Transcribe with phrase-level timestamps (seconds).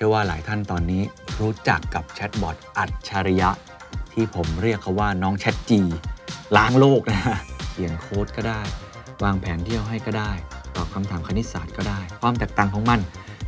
[0.00, 1.02] ชื่อว่าหลายท่านตอนนี้
[1.40, 3.50] รู้จักกับแชทบอทอัจฉริยะ
[4.12, 5.80] ที่ผมเรียกเขาว่าน้องแชทจี
[6.56, 7.38] ล้างโลกนะฮะ
[7.70, 8.60] เขียนโค้ดก็ได้
[9.24, 10.32] วางแผนเที่ยวให้ก็ได้
[10.76, 13.00] ตอบคำถามคณิตศาสตร์ก็ได้ ความแตกต่างของมัน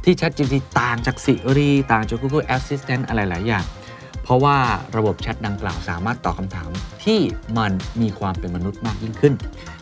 [0.05, 3.65] ที่ ChatGPT ต่างจาก Siri ต่างจาก Google Assistant อะไรหลายอย่าง
[4.23, 4.57] เพราะว่า
[4.97, 6.69] ระบบแชทดังกล่าวสามารถตอบคำถาม
[7.05, 7.21] ที่
[7.59, 9.35] มันมีความเป็นมนุษย์มากยิ่งขึ้น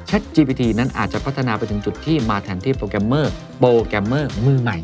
[0.08, 4.78] ChatGPT นั้นอาจจะพัฒนาไปถึงจุดที่มาแทนที่โปรแกรมเมอร์โปรแกรมเมอร์มือใหม่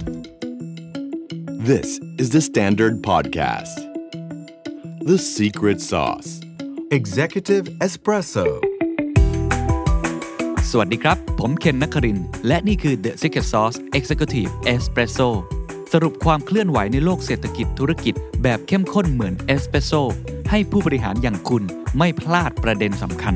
[1.73, 3.77] This is the Standard Podcast.
[5.11, 6.31] The Secret Sauce.
[6.99, 8.47] Executive Espresso
[10.71, 15.29] สวัสดีครับ ผมเคนนักครินทร์และนี่คือ The Secret Sauce Executive Espresso
[15.93, 19.93] สรุปความเคลื่อนไหวในโลกเศรษฐกิจธุรกิจแบบเข้มข้นเหมือนเอสเปรสโซ
[20.51, 21.63] ให้ผู้บริหารอย่างคุณ
[21.99, 23.35] ไม่พลาดประเด็นสำคัญ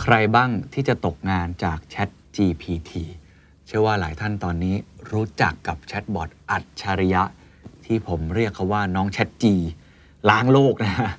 [0.00, 2.92] ใครบ้างที่จะตกงานจาก Chat GPT
[3.68, 4.76] เชื่อว่าหลายท่านตอนนี้
[5.12, 7.22] รู้จักกับแชทบอทอัจฉริยะ
[7.84, 9.54] ที่ผมเรียกเขาว่าน้องแชทจี
[10.30, 11.10] ล้างโลกนะฮะ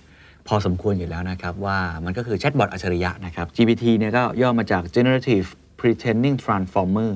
[0.48, 5.48] พอสมควรอยู่แล้วนะครับ ว่ามันก็คือแชทบอทอัจฉริยะนะครับ GPT เนี่ยก็ย่อมาจาก Generative
[5.80, 7.12] Pre-training Transformer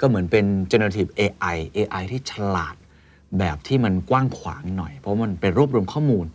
[0.00, 2.76] ก็เหมือนเป็น generative AI AI ที่ฉลาด
[3.38, 6.26] แบบที่มันกว้างขวางหน่อย เพราะมันเป็นรวบรวมข้อมูล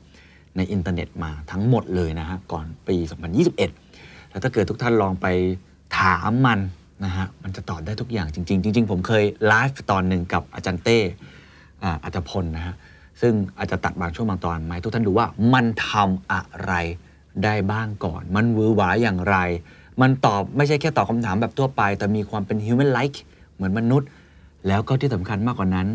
[0.58, 2.96] ในอินเทอร์เน็ตมาทั้งหมดเลยนะฮะก่อนปี
[3.64, 5.28] 2021 แล้วถ้าเกิดทุกท่านลองไป
[6.00, 6.60] ถามมัน
[7.04, 11.00] นะฮะมันจะตอบได้ทุกอย่างจริง ๆ จริง ๆ ผมเคยไลฟ์ตอนหนึ่งกับอาจารย์เต้
[11.84, 12.76] อ่าอัจพลนะฮะ
[13.22, 16.74] ซึ่งอาจจะตัดบางช่วงบางตอนมาให้ทุกท่านดูว่ามันทำอะไร
[17.44, 19.38] ได้บ้างก่อน มันหวือหวาอย่างไร
[20.02, 23.18] มันตอบไม่ใช่แค่ตอบคำถามแบบทั่วไป แต่มีความเป็น human like
[23.56, 24.08] เหมือนมนุษย์
[24.68, 25.88] แล้วก็ที่สำคัญมากกว่านั้น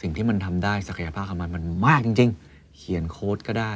[0.00, 3.74] สิ่งที่มันทำได้ศักยภาพของมันมันมากจริง ๆ เขียนโค้ดก็ได้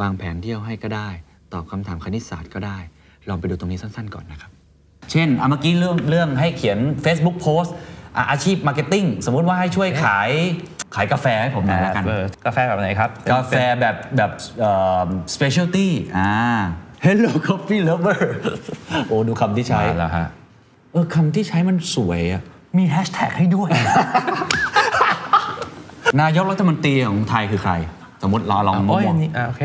[0.00, 1.08] วางแผนเที่ยวให้ก็ได้
[1.52, 2.78] ตอบคำถามคณิตศาสตร์ก็ได้
[3.28, 4.53] ลองไปดูตรงนี้สั้น ๆ ก่อนนะครับ
[5.10, 7.70] เช่นเมื่อกี้เรื่องเรื่องให้เขียน Facebook Post
[8.16, 10.30] อะอาชีพ marketing สมมุติว่าให้ช่วยขาย
[10.94, 14.72] ขายกาแฟให้ผมหน่อยแล้วกัน เออกาแฟแบบไหนครับกาแฟแบบแบบเอ่
[15.06, 15.88] อ specialty
[16.18, 16.32] อ่า
[17.04, 18.20] Hello Coffee Lover
[19.08, 20.26] โอ้ดูคำที่ใช้ มาแล้วฮะ
[20.92, 22.42] เออคำที่ใช้มันสวยอะ
[22.78, 23.70] มีแฮชแท็กให้ด้วย
[26.20, 27.72] นายกรัฐมนตรีของไทยคือใคร
[28.22, 29.62] สมมติเราลองมโอ้ยองอันนี้อ่าโอเค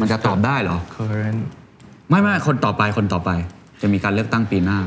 [0.00, 1.40] มันจะตอบได้เหรอ current
[2.08, 3.30] ไม่ไม่คนต่อไปคนต่อไป
[3.82, 4.80] จะมีการเลือกตั้งปีหน้า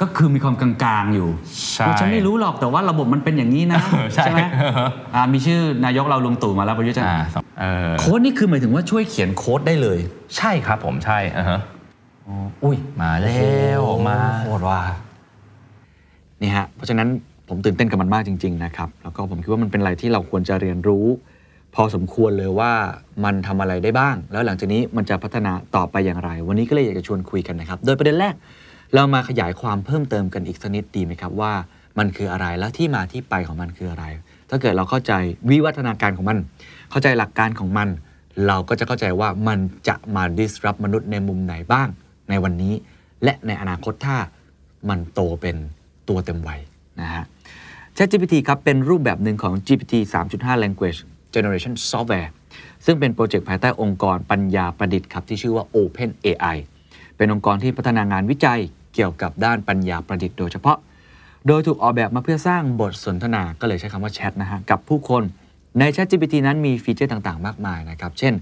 [0.00, 0.70] ก็คือมีความกลา
[1.02, 1.28] งๆอยู่
[1.72, 3.80] ใช่เออฉันไม่รู้หรอกแต่ว่าระบบมันเป็นอย่างนี้นะ
[4.14, 4.40] ใช่ไหม
[5.14, 9.98] อ่ามีชื่อนายกเราลุงตู่มาแล้วประยุทธ์จันทอ่าร์สองเออโค้ดนี่คือหมายถึงว่าช่วยเขียนโค้ดได้เลย
[10.36, 11.60] ใช่ครับผมใช่อ่าฮะ
[12.64, 13.40] อุ้ยมาแล้
[13.80, 14.80] วมาโคตรว่า
[16.42, 17.08] นี่ฮะเพราะฉะนั้น
[17.48, 21.06] ผมตื่นเต้นกับมันมากจริง ๆ นะครับ แล้วก็ผมคิดว่ามันเป็นอะไรที่เราควรจะเรียนรู้
[21.74, 22.72] พอสมควรเลยว่า
[23.24, 28.34] มันทำอะไรได้บ้าง แล้วหลังจากนี้มันจะพัฒนาต่อไปอย่างไร วันนี้ก็เลยอยากจะชวนคุยกันนะครับ โดยประเด็นแรก
[28.94, 31.52] เรามาขยายความเพิ่มเติมกันอีกสักนิดดีไหมครับว่า
[31.98, 34.04] มันคืออะไรและที่มาที่ไปของมันคืออะไร
[34.50, 35.12] ถ้าเกิดเราเข้าใจ
[35.50, 36.38] วิวัฒนาการของมัน
[36.90, 37.88] เข้าใจหลักการของมัน
[38.46, 41.88] เราก็จะเข้าใจว่ามันจะมา disrupt มนุษย์ในมุมไหนบ้าง
[42.28, 42.74] ในวันนี้
[43.24, 44.16] และในอนาคตถ้า
[44.88, 45.56] มันโตเป็น
[46.08, 46.60] ตัวเต็มวัย
[47.00, 47.24] นะฮะ
[47.96, 49.94] ChatGPT ครับเป็นรูปแบบหนึ่งของ GPT
[50.32, 50.98] 3.5 Language
[51.34, 52.28] Generation Software
[52.84, 56.56] ซึ่งเป็นโปรเจกต์ภายใต้องค์กรปัญญาประดิษฐ์ครับที่ชื่อว่า Open AI
[57.16, 58.60] เป็นองค์กรที่พัฒนางานวิจัย
[58.94, 60.76] เกี่ยวกับด้านปัญญาประดิษฐ์โดยเฉพาะ
[61.46, 65.22] โดยถูกออกแบบมาเพื่อสร้างบทสนทนาก็เลยใช้คำว่าแชทนะฮะกับผู้คน
[65.78, 68.34] ใน ChatGPT นั้นมีฟีเจอร์ต่างๆ มากมายนะครับ เช่น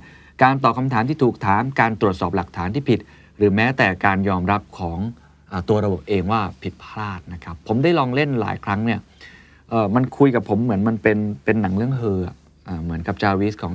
[0.43, 2.99] การตอบคำถามที่ถูกถาม การตรวจสอบหลักฐานที่ผิด
[3.37, 4.99] หรือแม้แต่การยอมรับของ
[5.53, 9.01] อตัวระบบเองว่าผิดพลาดนะครับ ผมได้ลองเล่นหลายครั้งเนี่ย
[9.95, 12.21] มันคุยกับผมเหมือนมันเป็นเป็นหนังเรื่องเฮอ
[12.84, 13.75] เหมือนกับ Jarvis ของ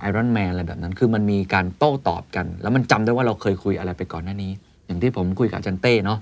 [0.00, 4.52] Iron Man อะไรแบบนั้น คือมันมีการโต้ตอบกัน แล้วมันจำได้ว่าเราเคยคุยอะไรไปก่อนหน้านี้
[4.86, 6.18] อย่างที่ผมคุยกับจันเต้เนาะ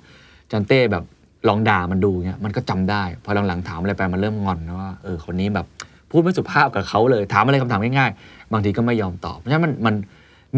[0.52, 1.04] จันเต้แบบ
[1.48, 5.66] ลองด่ามันดูเงี้ยมันก็จำได้ พอหลังๆถามอะไรไปมันเริ่มงอนนะว่าเออคนนี้แบบ
[6.10, 9.94] พูดไม่สุภาพกับเขาเลย ถามอะไรคำถามง่ายๆ บางทีก็ไม่ยอมตอบเพราะฉะนั้นมันมัน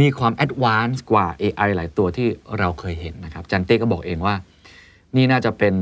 [0.01, 2.27] มีความ advance กว่า AI หลายตัวที่
[2.59, 4.35] เราเคยเห็นนะครับจันเต้ก็บอกเองว่า
[5.17, 5.75] นี่น่าจะเป็น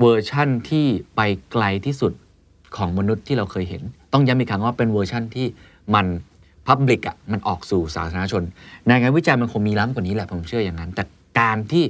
[0.00, 0.86] เวอร์ชั่นที่
[1.16, 1.20] ไป
[1.52, 2.12] ไกลที่สุด
[2.76, 3.82] ของมนุษย์ที่เราเคยเห็น
[4.12, 5.46] ต้องย้ำอีกครั้งว่าเป็นเวอร์ชั่นที่
[5.94, 6.06] มัน
[6.66, 8.42] พับลิกอะมันออกสู่สาธารณชน
[8.86, 11.04] ในงานวิจัยมันคงมีล้ำกว่านี้แหละผมเชื่ออย่างนั้น แต่
[11.40, 11.84] การที่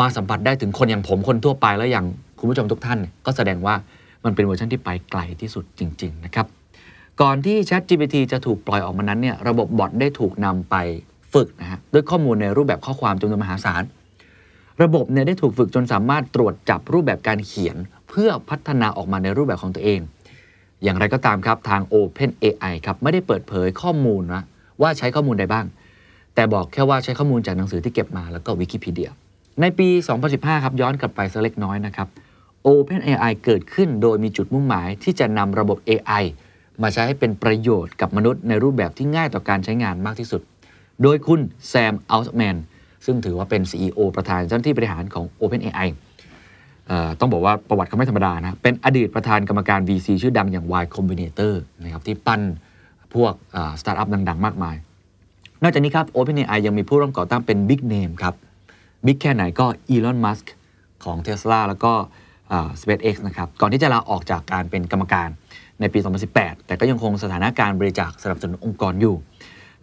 [0.00, 2.06] มาสัมผัสได้ถึงคนอย่างผมคนทั่วไปแล้วอย่าง
[2.38, 3.74] คุณผู้ชมทุกท่าน ก็แสดงว่า
[4.24, 6.46] มันเป็นเวอร์ชันที่ไปไกลที่สุดจริง ๆ นะครับ
[7.20, 10.76] ก่อนที่ Chat GPT จะถูกปล่อยออกมานั้นเนี่ยระบบบอทได้ถูกนำไป
[11.34, 13.82] ฝึกนะฮะด้วยข้อมูลในรูปแบบข้อความจำนวนมหาศาล
[14.82, 17.76] ระบบเนี่ยได้ถูกฝึกจนสามารถตรวจจับรูปแบบการเขียน
[18.08, 20.00] เพื่อพัฒนาออกมาในรูปแบบของตัวเอง
[20.82, 24.42] อย่างไรก็ตามครับทาง Open AI ครับไม่ได้เปิดเผยข้อมูลนะ
[24.82, 25.66] ว่าใช้ข้อมูลใดบ้าง
[26.34, 29.10] แต่บอกแค่ว่าใช้ข้อมูลจากหนังสือที่เก็บมาแล้วก็วิกิพีเดีย
[29.60, 29.88] ในปี
[30.26, 32.08] 2015 ครับย้อนกลับไปสักเล็กน้อยนะครับ
[32.66, 36.24] OpenAI เกิดขึ้นโดยมีจุดมุ่งหมายที่จะนำระบบ AI
[36.82, 40.42] มาใช้ให้เป็นประโยชน์กับมนุษย์ในรูปแบบที่ง่ายต่อการใช้งานมากที่สุด
[41.02, 42.56] โดยคุณแซมอัลส์แมน
[43.04, 45.96] ซึ่งถือว่าเป็น CEO ประธานเจ้าหน้าที่บริหารของ OpenAI เอ่อ
[47.20, 51.52] ต้องบอกว่าประวัติเขาไม่ธรรมดานะ เป็นอดีตประธานกรรมการ VC ชื่อดังอย่าง Y Combinator
[51.82, 52.40] นะครับที่ปั้น
[53.14, 53.32] พวก
[53.80, 54.76] สตาร์ทอัพดัง ๆ มากมาย
[55.62, 58.34] นอกจากนี้ครับ OpenAI ยังมีผู้ร่วมก่อตั้งเป็น Big Name ครับ
[59.06, 60.46] บิ๊กแค่ไหนก็ Elon Musk
[61.04, 61.92] ของ Tesla แล้วก็
[62.80, 65.28] SpaceX นะครับก่อนที่จะลาออกจากการเป็นกรรมการ
[65.80, 65.98] ในปี
[66.32, 69.16] 2018 แต่ก็ยังคงสถานะการบริจาคสนับสนุนองค์กรอยู่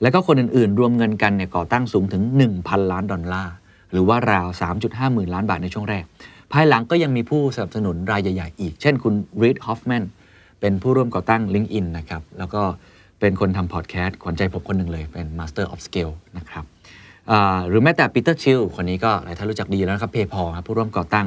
[0.01, 2.23] แล้วก็คนอื่นๆ รวมเงินกันเนี่ยก่อตั้งสูงถึง
[2.57, 3.53] 1,000 ล้านดอลลาร์
[3.91, 4.47] หรือว่าราว
[4.81, 6.03] 3.5 หมื่นล้านบาทในช่วงแรก
[6.53, 10.03] ภายหลังก็ยังมีผู้สนับสนุนรายใหญ่ๆอีก เช่นคุณ Reid Hoffman
[10.59, 12.61] เป็นผู้ร่วมก่อตั้ง LinkedIn นะครับ แล้วก็
[13.19, 16.65] เป็นคนทำพอดแคสต์ขวัญใจผมคนหนึ่งเลย เป็น Master of Scale นะครับ
[17.67, 21.25] หรือแม้แต่ปีเตอร์ชิลคนนี้ก็หลายท่านรู้จักดีแล้วนะครับ PayPal ครับผู้ร่วมก่อตั้ง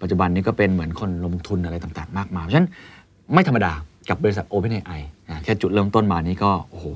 [0.00, 2.68] ปัจจุบันนี้ก็เป็นเหมือนคนลงทุนอะไรต่างๆ มากมายเพราะฉะนั้น
[3.34, 3.72] ไม่ธรรมดา
[4.08, 5.00] กับบริษัท OpenAI
[5.44, 6.86] แค่จุดเริ่มต้นมานี้ก็โอ้โห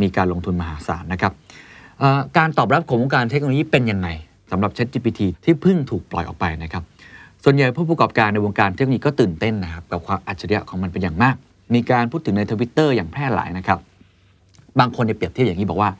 [0.00, 1.32] มีการลงทุนมหาศาลนะครับ
[2.38, 4.08] การตอบรับของวงการเทคโนโลยีเป็นยังไง
[4.50, 6.82] สำหรับ ChatGPT ที่เพิ่งถูกปล่อยออกไปนะครับ
[7.44, 11.36] ส่วนใหญ่ผู้ประกอบการในวงการเทคโนโลยีก็ตื่นเต้นนะครับกับความอัจฉริยะของมันเป็นอย่างมาก
[11.74, 13.78] มีการพูดถึงในทวิตเตอร์อย่างแพร่หลายนะครับ
[14.78, 15.90] บางคนเนี่ยเปรียบเทียบอย่างนี้บอกว่า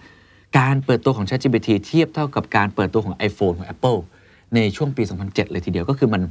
[0.58, 3.98] การเปิดตัวของ ChatGPT เทียบเท่ากับการเปิดตัวของ iPhone ของ Apple
[4.54, 6.22] ในช่วงปี 2007 เลยทีเดียวก็คือมัน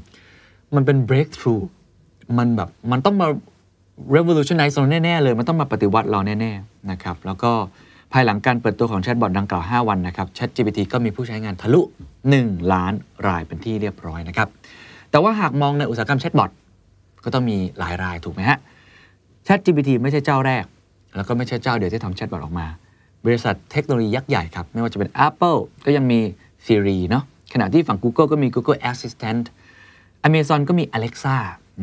[0.76, 1.64] มันเป็น breakthrough
[2.38, 3.28] มันแบบมันต้องมา
[4.16, 7.52] revolutionize เราแน่ ๆ เลย มันต้องมาปฏิวัติเราแน่ ๆ นะครับ แล้วก็
[8.14, 11.82] ภายหลังการเปิดตัวของแชทบอทดังกล่าว 5 วันนะครับ ChatGPT ก็มีผู้ใช้งานทะลุ
[12.28, 12.94] 1 ล้าน
[13.28, 14.48] รายเป็นที่เรียบร้อยนะครับ
[15.12, 16.52] แต่ว่าหากมองในอุตสาหกรรมแชทบอท
[17.24, 18.58] ก็ต้องมีหลายรายถูกไหมฮะ
[19.48, 20.64] ChatGPT ไม่ใช่เจ้าแรก
[21.16, 22.68] แล้วก็ไม่ใช่เจ้าเดียวที่ทำแชทบอทออกมา
[23.26, 26.20] บริษัทเทคโนโลยียักษ์ใหญ่ครับ ไม่ว่าจะเป็น Apple ก็ยังมี
[26.66, 27.24] Siri เนาะ
[27.54, 29.44] ขณะที่ฝั่ง Google ก็มี Google Assistant
[30.28, 31.38] Amazon ก็มี Alexa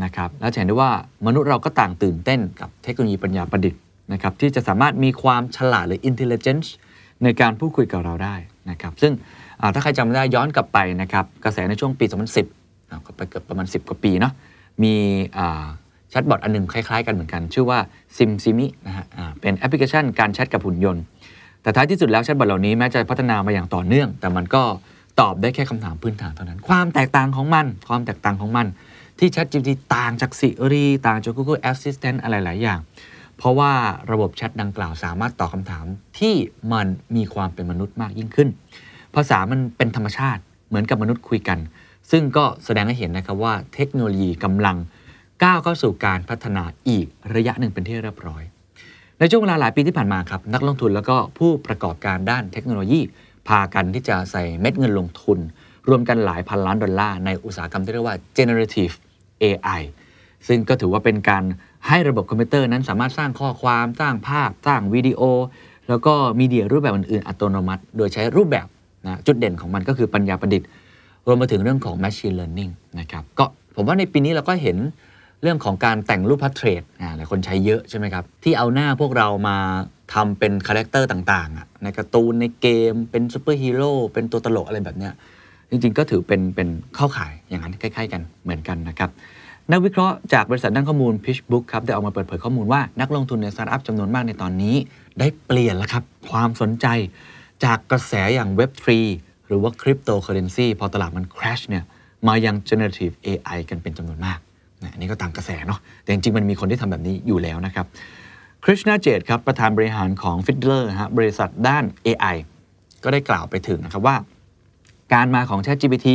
[0.05, 0.91] นะครับแล้วจะเห็นได้ว่า
[1.27, 3.81] มนุษย์เราก็ต่างตื่นเต้นกับเทคโนโลยีปัญญาประดิษฐ์
[4.13, 6.69] นะครับที่จะสามารถมีความฉลาดหรือ intelligence
[7.23, 8.35] ในการพูดคุยกับเราได้
[8.71, 9.13] นะครับซึ่ง
[9.75, 12.64] ถ้าใครจำได้ย้อนกลับไปนะครับกระแสในช่วงปี 2010
[13.07, 14.33] ก็ไปเกือบประมาณ 10 กว่าปีเนาะ
[14.83, 14.95] มี
[16.11, 17.79] แชทบอทอันหนึงคล้ายๆกันเหมือนกัน ชื่อว่า
[18.17, 19.05] SimSimi นะฮะ
[19.41, 21.03] เป็นแอปพลิเคชันการแชทกับหุ่นยนต์
[21.63, 24.63] แต่ท้ายที่สุดแล้วแชทบอทเหล่านี้แม้จะพัฒนามาอย่างต่อเนื่อง แต่มันก็
[25.21, 28.67] ตอบได้แค่คำถามพื้นฐานเท่านั้น ความแตกต่างของมัน ความแตกต่างของมัน
[29.19, 32.81] ที่ ChatGPT ต่างจาก Siri ต่างจาก Google Assistant อะไรหลายอย่าง
[33.39, 33.73] เพราะว่า
[34.13, 35.85] ระบบแชทดังกล่าวสามารถตอบคำถาม
[36.19, 36.35] ที่
[36.73, 36.87] มัน
[37.17, 38.49] มีความเป็นมนุษย์มากยิ่งขึ้น
[39.15, 41.59] ภาษามันเป็นธรรมชาติเหมือนกับมนุษย์คุยกัน
[42.11, 44.77] ซึ่งก็แสดงให้เห็นนะครับว่าเทคโนโลยีกำลัง
[45.43, 48.43] ก้าวเข้าสู่การพัฒนาอีกระยะหนึ่งเป็นที่เรียบร้อย
[49.19, 53.01] ในช่วงเวลาหลายปีที่ผ่านมาครับนักลงทุนแล้วก็ผู้ประกอบการด้านเทคโนโลยี
[53.49, 55.39] พากันที่จะใส่เม็ดเงินลงทุน
[55.89, 58.95] รวมกันหลายพันล้านดอลลาร์ในอุตสาหกรรมที่เรียกว่า generative
[59.43, 59.81] AI
[60.49, 61.45] ซึ่งก็ถือว่าเป็นการ
[61.89, 65.21] ให้ระบบคอมพิวเตอร์นั้นสามารถสร้างข้อความสร้างภาพ สร้างวิดีโอ
[65.89, 68.67] แล้วก็มีเดียรูปแบบอื่นๆ อัตโนมัติ โดยใช้รูปแบบ
[69.07, 70.69] นะจุดเด่นของมันก็คือปัญญาประดิษฐ์
[71.27, 73.45] รวมมาถึงเรื่องของ Machine Learning นะครับก็
[73.77, 74.77] ผมว่าในปีนี้เราก็เห็น
[75.43, 79.57] เรื่องของการแต่งรูป portrait อ่าหลายคนใช้เยอะใช่ไหมครับ ที่เอาหน้าพวกเรามา
[80.15, 85.13] ทำเป็นคาแรคเตอร์ต่างๆอะในการ์ตูนในเกม เป็นซูเปอร์ฮีโร่เป็นตัวตลกอะไรแบบเนี้ย
[85.71, 89.11] จริงๆ ก็ถือเป็นเป็นเข้าข่ายอย่างนั้นใกล้ๆ กันเหมือนกันนะครับ
[89.73, 94.77] นักวิเคราะห์จากบริษัทด้านข้อมูล PitchBook ครับ ได้ออกมาเปิดเผยข้อมูลว่านักลงทุนในสตาร์ทอัพจำนวนมากในตอนนี้
[95.19, 96.87] ได้เปลี่ยนแล้วครับ ความสนใจ
[97.65, 98.89] จากกระแสอย่าง Web3
[99.55, 101.85] หรือว่า Cryptocurrency พอตลาดมัน crash เนี่ย
[102.29, 104.39] มายัง Generative AI กันเป็นจำนวนมาก
[104.83, 107.87] นะอันนี้ก็ตามกระแสเนาะแต่จริงๆ มันมีคนที่ทำแบบนี้อยู่แล้วนะครับ
[108.65, 112.37] คริชนาเจตครับ ประธานบริหารของ Fiddler ฮะบริษัทด้าน AI
[113.05, 114.17] ก็ได้กล่าวไปถึงนะครับว่า
[115.15, 116.09] การมาของ ChatGPT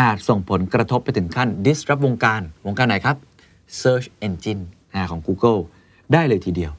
[0.00, 3.16] อาจส่งผลกระทบไปถึงขั้น disrupt วงการวงการไหนครับ
[3.80, 4.62] Search Engine
[4.94, 5.60] อของ Google
[6.12, 6.72] ได้เลยทีเดียว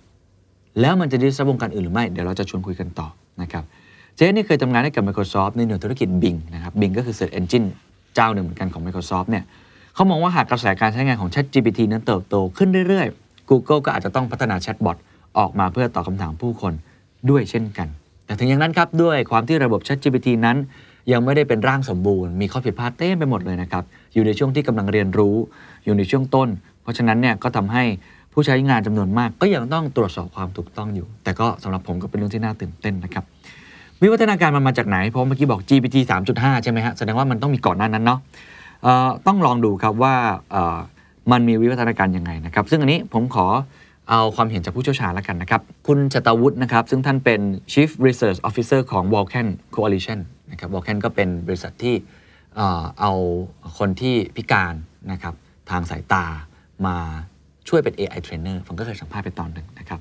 [0.82, 3.08] แล้วมันจะ disrupt วงการอื่นหรือไม่ เดี๋ยวเราจะชวนคุยกันต่อ
[3.42, 3.64] นะครับ
[4.18, 7.68] เจ๊นี่เคยทำงานให้กับ Microsoft ในหน่วยธุรกิจ Bing นะครับ Bing ก็คือ Search Engine
[8.16, 9.44] เจ้าหนึ่งเหมือนกันของ Microsoft เนี่ย
[9.94, 14.98] เขามองว่าหากกระแสการใช้งานของ ChatGPT นั้นเติบโตขึ้นเรื่อยๆ Google ก็อาจจะต้องพัฒนาแชทบอท
[15.38, 16.74] ออกมาเพื่อตอบคำถามผู้คน
[17.30, 17.88] ด้วยเช่นกัน
[18.26, 20.58] แต่ถึงอย่างนั้นครับ ด้วยความที่ระบบ ChatGPT นั้น
[21.12, 25.36] ยังไม่ได้เป็นร่างสมบูรณ์ มีข้อผิดพลาดเต็มไปหมดเลยนะครับ อยู่ในช่วงที่กำลังเรียนรู้
[25.86, 26.50] อยู่ในช่วงต้น
[26.82, 27.84] เพราะฉะนั้นเนี่ยก็ทำให้
[28.34, 33.24] ผู้ใช้งานจำนวนมาก ก็ยังต้องตรวจสอบความถูกต้องอยู่ แต่ก็สำหรับผมก็เป็นเรื่องที่น่าตื่นเต้นนะครับ
[34.04, 35.98] วิวัฒนาการมันมาจากไหน เพราะเมื่อกี้บอก GPT
[36.32, 38.20] 3.5 ใช่ไหมฮะ แสดงว่ามันต้องมีก่อนหน้านั้นเนาะ
[39.28, 40.16] ต้องลองดูครับว่า
[41.32, 43.46] มันมีวิวัฒนาการยังไงนะครับ ซึ่งอันนี้ผมขอ
[44.10, 47.42] เอาความเห็นจากผู้เชี่ยวชาญแล้วกันนะครับ คุณชตวุฒินะครับ ซึ่งท่านเป็น
[47.72, 50.20] Chief Research Officer ของ Vulcan Coalition
[50.52, 51.96] นะครับ Vulcan ก็เป็นบริษัทที่
[53.00, 53.12] เอา
[53.78, 54.74] คนที่พิการ
[55.12, 55.34] นะครับ
[55.70, 56.26] ทางสายตา
[56.86, 56.96] มา
[57.68, 60.00] ช่วยเป็น AI trainer ผมก็เคยสัมภาษณ์ไปตอนหนึ่งนะครับ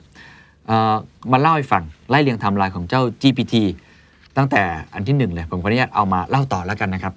[1.33, 3.55] มาเล่าให้ฟัง ไล่เรียงไทม์ไลน์ของเจ้า GPT
[4.37, 4.63] ตั้งแต่
[4.95, 7.15] อันที่หนึ่งเลย ผมขออนุญาตเอามาเล่าต่อแล้วกันนะครับ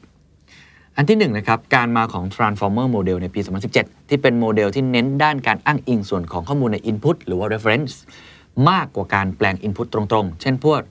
[0.97, 3.39] อันที่หนึ่งนะครับการมาของ Transformer Model ในปี
[3.75, 7.93] 2017 ที่เป็นโมเดลที่เน้นด้านการอ้างอิงส่วนของข้อมูลใน Input หรือว่า Reference
[8.69, 10.81] มากกว่าการแปลง Input ตรงๆ เช่นพวก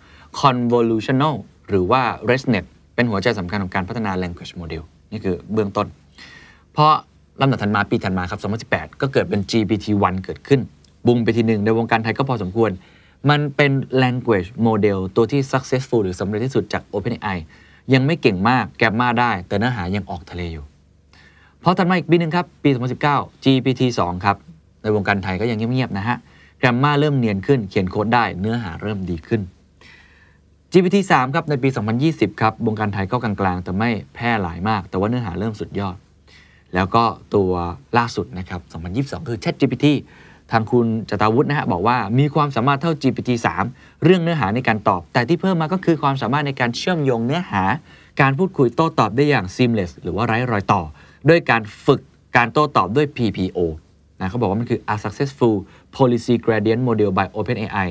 [0.40, 1.34] Convolutional
[1.68, 2.64] หรือว่า ResNet
[2.94, 5.86] เป็นหัวใจสำคัญของการพัฒนา Language Model นี่คือเบื้องต้น
[6.72, 6.92] เพราะ
[7.40, 8.40] ลำดับถัดมาปีถัดมาครับ
[8.70, 10.60] 2018 ก็เกิดเป็น GPT-1 เกิดขึ้น
[11.06, 12.70] บุงไปทีหนึ่งในวงการไทยก็พอสมควร
[13.30, 17.38] มันเป็น language model ตัวที่ successful หรือสำเร็จที่สุดจาก OpenAI
[17.94, 20.64] ยังไม่เก่งมากแกมมาได้ แต่เนื้อหายังออกทะเลอยู่
[21.62, 22.70] พอถัดมาอีกปีหนึ่งครับ ปี
[23.06, 24.36] 2019 GPT 2 ครับ
[24.82, 26.16] ในวงการไทยก็ยังเงียบๆนะฮะ
[26.58, 29.40] แกรมมาเริ่มเนียนขึ้นเขียนโค้ดได้เนื้อหาเริ่มดีขึ้น
[30.72, 31.68] GPT 3 ครับในปี
[32.04, 35.96] 2020 ครับ วงการไทยก็กลางๆ แต่ไม่แพร่หลายมาก แต่ว่าเนื้อหาเริ่มสุดยอด
[36.74, 37.04] แล้วก็
[37.34, 37.50] ตัว
[37.98, 38.60] ล่าสุดนะครับ
[39.20, 39.86] 2022 คือ ChatGPT
[40.52, 43.30] ทางคุณจตาวุฒินะฮะบอกว่ามีความสามารถเท่า GPT
[43.66, 47.62] 3 เรื่องเนื้อหาในการตอบ แต่ที่เพิ่มมาก็คือความสามารถในการเชื่อมโยงเนื้อหา
[48.20, 50.82] การพูดคุยโต้ตอบได้อย่าง seamless หรือว่าไร้รอยต่อ
[51.28, 52.00] ด้วยการฝึก
[52.36, 53.58] การโต้ตอบด้วย PPO
[54.20, 55.54] นะเขาบอกว่ามันคือ a successful
[55.96, 57.88] policy gradient model by OpenAI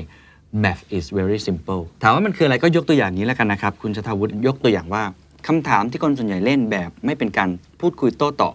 [0.62, 5.02] math is very simple ถามว่ามันคืออะไรก็ยกตัวอย่างนี้แล้วกันนะครับ คุณชตาวุฒิยกตัวอย่างว่า
[5.46, 7.48] คำถามที่คนส่วนใหญ่เล่นแบบไม่เป็นการ
[7.80, 8.54] พูดคุยโต้ตอบ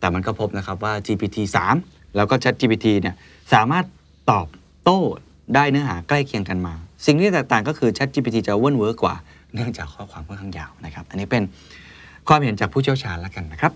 [0.00, 1.36] แต่มันก็พบนะครับว่า GPT
[1.72, 3.14] 3 แล้วก็ Chat GPT เนี่ย
[3.52, 3.84] สามารถ
[4.30, 4.46] ตอบ
[4.84, 5.00] โต้
[5.54, 6.74] ได้เนื้อหาใกล้เคียงกันมาก
[7.06, 9.14] สิ่งที่แตกต่างก็คือ Chat GPT จะเวิร์นเวิร์กกว่า
[9.54, 11.42] เนื่องจากข้อความค่อนข้างยาวนะครับ อันนี้เป็น
[12.28, 13.72] ความเห็นจากผู้เชี่ยวชาญแล้วกันนะครับ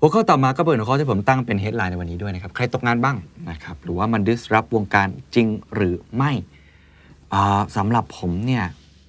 [0.00, 3.16] หัวข้อต่อมาก็เป็นหัวข้อที่ผมตั้งเป็น headline ในวันนี้ด้วยนะครับ ใครตกงานบ้าง
[3.50, 6.32] นะครับ หรือว่ามัน disrupt วงการจริงหรือไม่
[7.32, 8.64] อ่าสำหรับผมเนี่ย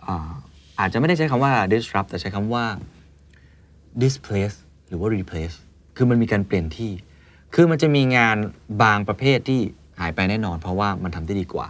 [0.05, 0.29] อา
[0.79, 2.63] อาจจะไม่ได้ใช้คำว่า disrupt แต่ใช้คำว่า
[4.03, 4.55] displace
[4.87, 5.55] หรือว่า replace
[5.95, 6.91] คือมันมีการเปลี่ยนที่
[7.53, 8.37] คือมันจะมีงาน
[8.83, 9.59] บางประเภทที่
[9.99, 11.67] หายไปแน่นอน เพราะว่ามันทำได้ดีกว่า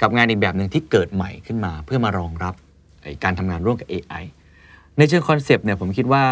[0.00, 2.54] กับงานอีกแบบหนึ่งที่เกิดใหม่ขึ้นมา เพื่อมารองรับ
[3.24, 4.24] การทำงานร่วมกับ AI
[4.98, 6.24] ในเชิงคอนเซปต์เนี่ยผมคิดว่า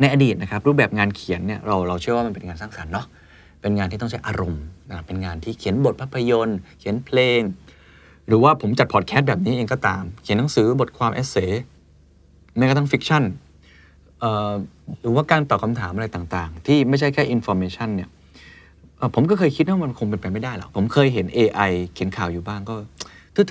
[0.00, 3.06] ในอดีตนะครับรูปแบบงานเขียนเนี่ยเราเราเชื่อว่ามันเป็นงานสร้างสรรค์เนาะ
[3.60, 7.40] เป็นงานที่ต้องใช้อารมณ์นะเป็นงานที่เขียนบทภาพยนตร์ เขียนเพลง
[8.26, 11.46] หรือว่าผมจัดพอดแคสต์แบบนี้เองก็ตาม เขียนหนังสือบทความ essay
[12.56, 13.22] แม้กระทั่ง fiction
[15.00, 18.08] หรือว่าการตอบคำถามอะไรต่างๆ ที่ไม่ใช่แค่ information เนี่ย
[19.14, 22.74] ผมก็เคยคิดว่ามันคงเป็นไปไม่ได้หรอกผมเคยเห็น AI เขียนข่าวอยู่บ้างก็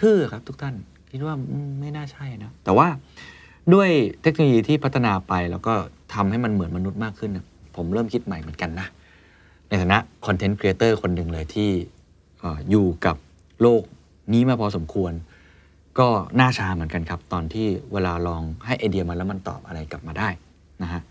[0.02, 0.76] ทื่อๆครับทุกท่าน
[1.12, 1.36] คิดว่า
[1.80, 2.88] ไม่น่าใช่นะ แต่ว่า
[3.74, 3.90] ด้วย
[4.22, 5.74] เทคโนโลยีที่พัฒนาไปแล้วก็
[6.14, 7.32] ทำให้มันเหมือนมนุษย์มากขึ้น
[7.76, 8.88] ผมเริ่มคิดใหม่เหมือนกันนะ
[9.68, 11.70] ในฐานะ content creator คนหนึ่งเลยที่
[12.40, 13.16] เอ่ออยู่กับ
[13.62, 13.82] โลก
[14.34, 15.14] นี้มาพอสมควร
[16.00, 16.08] ก็
[16.40, 20.30] น่าชาเหมือนกันครับ ตอนที่เวลาลองให้ไอเดียมันแล้วมันตอบอะไรกลับมาได้
[20.84, 21.02] นะฮะ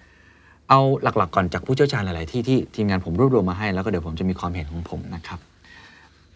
[0.68, 5.38] เอาหลักๆก่อนจากผู้เชี่ยวชาญหลาย ๆ ที่ที่ทีมงานผมรวบรวมมาให้แล้วก็เดี๋ยวผมจะมีความเห็นของผมนะครับ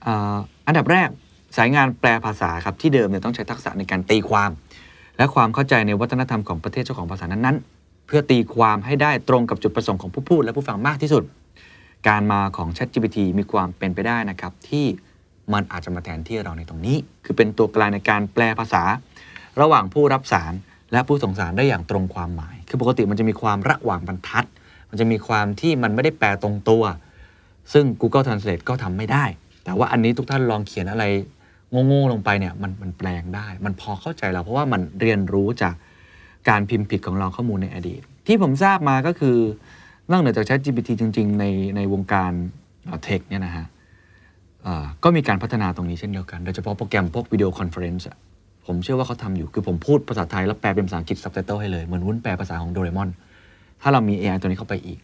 [0.07, 0.09] อ,
[0.67, 1.09] อันดับแรก
[1.57, 4.51] สายงานแปลภาษาครับที่เดิมเนี่ยต้องใช้ทักษะในการตีความ
[5.19, 11.25] และความเข้าใจในวัฒนธรรมของประเทศเจ้าของภาษานั้น ๆ เพื่อตีความให้ได้ตรงกับจุดประสงค์ของผู้พูดและผู้ฟังมากที่สุด
[12.09, 14.87] การมาของ ChatGPT มีความเป็นไปได้นะครับที่
[15.53, 18.83] มันอาจจะมาแทนที่เราในตรงนี้ คือเป็นตัวกลางในการแปลภาษา
[19.61, 20.53] ระหว่างผู้รับสาร
[20.93, 24.45] และผู้ส่งสารได้อย่างตรงความหมาย คือปกติมันจะมีความระหว่างบรรทัด
[24.91, 26.83] มันจะมีความที่มันไม่ได้แปลตรงตัว
[27.73, 29.25] ซึ่ง Google Translate ก็ทำไม่ได้
[29.65, 31.05] แต่ว่าอันนี้ทุกท่านลองเขียนอะไร
[31.87, 35.75] โง่ๆลงไปเนี่ยมันมันแปลงได้ มันพอเข้าใจเราเพราะว่ามันเรียนรู้จาก
[36.49, 39.37] การพิมพ์ผิดของเราข้อมูลในอดีต ที่ผมทราบมาก็คือ
[40.11, 41.45] นอกเหนือจาก ChatGPT จริง ๆ ใน
[41.77, 42.33] ในวงการ
[43.03, 43.67] tech เนี่ยนะฮะ
[45.05, 48.07] ก็มีการพัฒนาตรงนี้เช่นเดียวกัน โดยเฉพาะโปรแกรมพวก video conference
[48.67, 53.09] ผมเชื่อว่าเขาทำอยู่คือผมพูดภาษาไทย แล้วแปลเป็นภาษาอังกฤษซับไตเติลให้เลยเหมือนวุ้นแปลภาษาของโดเรมอน
[53.83, 55.01] ถ้าเรามี AI ตัวนี้เข้าไปอีก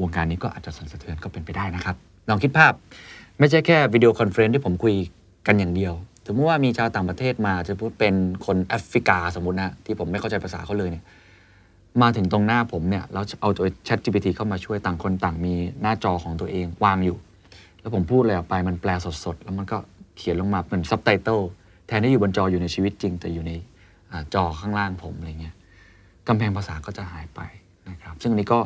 [0.00, 1.96] วงการนี้ก็อาจจะสั่นสะเทือนก็เป็นไปได้นะครับ
[2.28, 2.72] ลองคิดภาพ
[3.38, 4.94] ไม่ใช่แค่ video conference ที่ผมคุย
[5.46, 5.94] กันอย่างเดียว
[6.26, 8.14] สมมติว่ามีชาวต่างประเทศมาจะพูดเป็น
[8.46, 11.04] คนแอฟริกาสมมตินะที่ผมไม่เข้าใจภาษาเขาเลยเนี่ย
[12.02, 17.16] มาถึงตรงหน้าผมเนี่ยเราเอาตัว Chat GPT เข้ามาช่วยต่างคนต่างมีหน้าจอของตัวเองวางอยู่
[17.80, 18.90] แล้วผมพูดอะไรออกไปมันแปล
[19.24, 19.78] สดๆ แล้วมันก็
[20.16, 21.40] เขียนลงมาเป็นซับไตเติล
[21.90, 23.52] แทนที่อยู่บนจออยู่ในชีวิตจริง แต่อยู่ใน
[24.12, 25.54] จอข้างล่างผมอะไรเงี้ย
[26.28, 27.40] กำแพงภาษาก็จะหายไป
[27.88, 28.58] นะครับ ซึ่งอันนี้ก็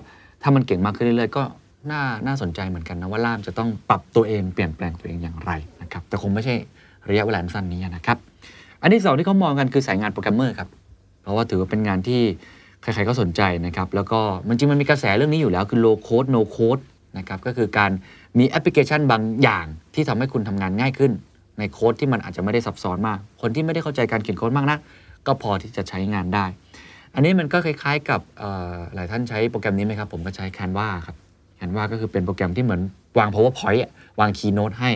[0.43, 1.43] ถ้ามันเก่งมากขึ้นเรื่อยๆก็
[1.91, 5.51] น่าน่าสนใจเหมือนกันนะว่าล่ามจะต้องปรับตัวเองเปลี่ยนแปลงตัวเองอย่างไร
[5.83, 6.55] นะครับแต่คงไม่ใช่
[7.09, 8.19] ระยะเวลาสั้นนี้นะครับ
[8.83, 10.69] อันที่สองที่เขามองกันคือสายงานโปรแกรมเมอร์ครับ
[11.23, 12.23] เพราะว่าถือว่าเป็นงานที่
[12.83, 16.83] ใครๆก็สนใจนะครับ แล้วก็มันจริงมันมีกระแสเรื่องนี้อยู่แล้วคือ low code no code
[17.19, 17.91] นะครับก็คือการ
[18.39, 21.13] มีแอปพลิเคชันบางอย่างที่ทำให้คุณทำงานง่ายขึ้น
[21.59, 24.81] ในโค้ดที่มันอาจจะไม่ได้ซับซ้อนมาก คนที่ไม่ได้เข้าใจการเขียนโค้ดมากนัก
[25.27, 26.45] ก็พอที่จะใช้งานได้
[27.15, 28.21] อันนี้มันก็คล้ายๆกับ
[28.95, 31.17] หลายท่านใช้โปรแกรมนี้ไหมครับ ผมก็ใช้ Canva ครับ
[31.59, 32.81] Canva ก็คือเป็นโปรแกรมที่เหมือน
[33.19, 34.91] วาง PowerPoint อะวาง Keynote ให้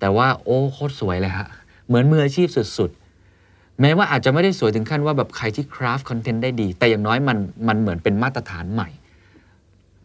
[0.00, 1.48] แต่ว่าโอ้โคตรสวยเลยฮะ
[1.86, 7.38] เหมือนมืออาชีพสุดๆ แม้ว่าอาจจะไม่ได้สวยถึงขั้นว่าแบบใครที่คราฟคอนเทนต์ได้ดี แต่อย่างน้อยมัน
[7.68, 8.88] มันเหมือนเป็นมาตรฐานใหม่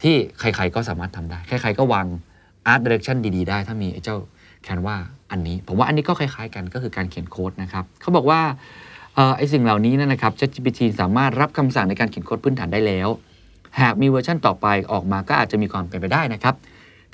[0.02, 2.06] ที่ใครๆก็สามารถทำได้ ใครๆก็วาง
[2.72, 4.18] Art Direction ดีๆ ได้ ถ้ามีไอ้เจ้า
[4.68, 4.98] Canva
[5.32, 8.42] อันนี้ ผมว่าอันนี้ก็คล้ายๆกันก็คือการเขียนโค้ดนะครับเขาบอกว่า
[9.18, 13.10] ออไอ้สิ่งเหล่านี้นะครับ ChatGPT สามารถรับคำสั่งในการเขียนโค้ดพื้นฐานได้แล้ว
[13.82, 16.56] หากมีเวอร์ชันต่อไปออกมาก็อาจจะมีความเป็นไปได้นะครับ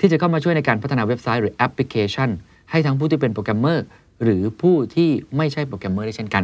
[0.00, 2.30] ที่จะเข้ามาช่วยในการพัฒนาเว็บไซต์หรือแอปพลิเคชัน
[2.70, 3.84] ให้ทั้งผู้ที่เป็นโปรแกรมเมอร์
[4.22, 6.42] หรือผู้ที่ไม่ใช่โปรแกรมเมอร์ได้เช่นกัน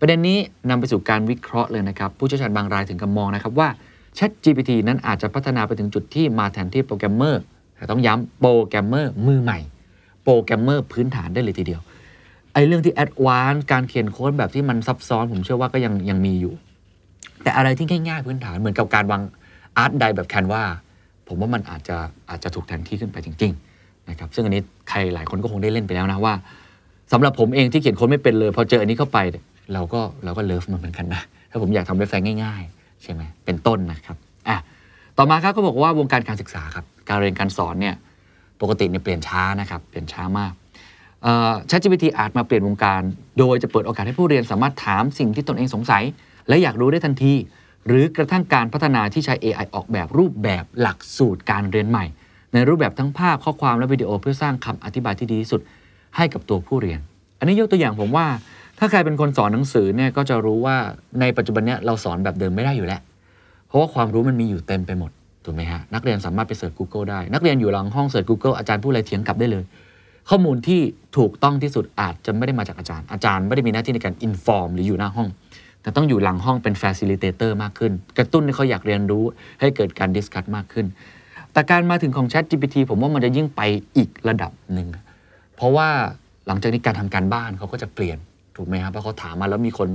[0.00, 3.68] ประเด็นนี้นำไปสู่การวิเคราะห์เลยนะครับ ผู้เชี่ยวชาญบางรายถึงกับมองนะครับว่า
[4.18, 7.42] ChatGPT นั้นอาจจะพัฒนาไปถึงจุดที่มาแทนที่โปรแกรมเมอร์
[7.76, 9.58] แต่ต้องย้ำโปรแกรมเมอร์มือใหม่
[10.24, 11.80] โปรแกรมเมอร์พื้นฐานได้เลยทีเดียว
[12.52, 16.54] ไอ้เรื่องที่ advance การเขียนโค้ดแบบที่มันซับซ้อนผมเชื่อว่าก็ยังยังมีอยู่
[17.42, 19.22] แต่อะไรที่ง่ายๆพื้นฐานเหมือนกับการวาง
[19.76, 20.62] art di แบบ Canva
[21.28, 21.96] ผมว่ามันอาจจะ
[22.30, 26.34] อาจจะถูกแทนที่ขึ้นไปจริงๆนะครับซึ่งอันนี้ใครหลายคนก็คงได้เล่นไปแล้วนะว่า
[27.12, 34.16] สำหรับผมเองที่เขียนโค้ดไม่เป็นเลย พอเจออันนี้เข้าไปเนี่ยเราก็เราก็ love มันเหมือนกันนะถ้าผมอยากทำเว็บไซต์ง่ายๆใช่ไหมเป็นต้นนะครับ
[34.48, 34.56] อะ
[35.18, 37.94] ต่อมาครับก็บอกว่าวงการการศึกษาครับการเรียนการสอนเนี่ย
[38.60, 40.52] ปกติเนี่ยเปลี่ยนช้านะครับ เปลี่ยนช้ามาก
[41.70, 43.02] ChatGPT อาจมาเปลี่ยนวงการ
[43.38, 46.04] โดยจะเปิดโอกาสให้ผู้เรียนสามารถถามสิ่งที่ตนเองสงสัย
[46.48, 47.34] และอยากรู้ได้ทันที
[47.86, 52.04] หรือกระทั่งการพัฒนาที่ใช้ AI ออกแบบรูปแบบหลักสูตรการเรียนใหม่
[52.52, 55.60] ในรูปแบบทั้งภาพข้อความและวิดีโอเพื่อสร้างคำอธิบายที่ดีที่สุด
[56.16, 57.00] ให้กับตัวผู้เรียน
[57.38, 58.26] อันนี้ยกตัวอย่างผมว่า
[58.78, 60.76] ถ้าใครเป็นคนสอนหนังสือเนี่ยก็จะรู้ว่า
[61.20, 63.00] ในปัจจุบันเนี้ยเราสอนแบบเดิมไม่ได้อยู่แล้ว
[63.66, 65.10] เพราะว่าความรู้มันมีอยู่เต็มไปหมด
[65.44, 69.64] ถูกไหมฮะนักเรียนสามารถไปเสิร์ช Google ได้ นักเรียนอยู่หลังห้องเสิร์ช Google อาจารย์พูดอะไรเถียงกลับได้เลย
[70.30, 70.80] ข้อมูลที่
[71.16, 75.28] ถูกต้องที่สุดอาจจะไม่ได้มาจากอาจารย์ อาจารย์ไม่ได้มีหน้าที่ในการ inform หรืออยู่หน้าห้อง
[75.82, 79.24] แต่ต้องอยู่หลังห้องเป็น facilitator มากขึ้น กระตุ้นให้เขาอยากเรียนรู้
[79.60, 80.86] ให้เกิดการ discuss มากขึ้น
[81.52, 83.60] แต่การมาถึงของ Chat GPT ผมว่ามันจะยิ่งไป
[83.96, 84.88] อีกระดับหนึ่ง
[85.56, 85.88] เพราะว่า
[86.46, 88.18] หลังจากนี้การทำการบ้านเขาก็จะเปลี่ยน
[88.56, 89.88] ถูกไหมครับเพราะเขาถามมาแล้วมีคน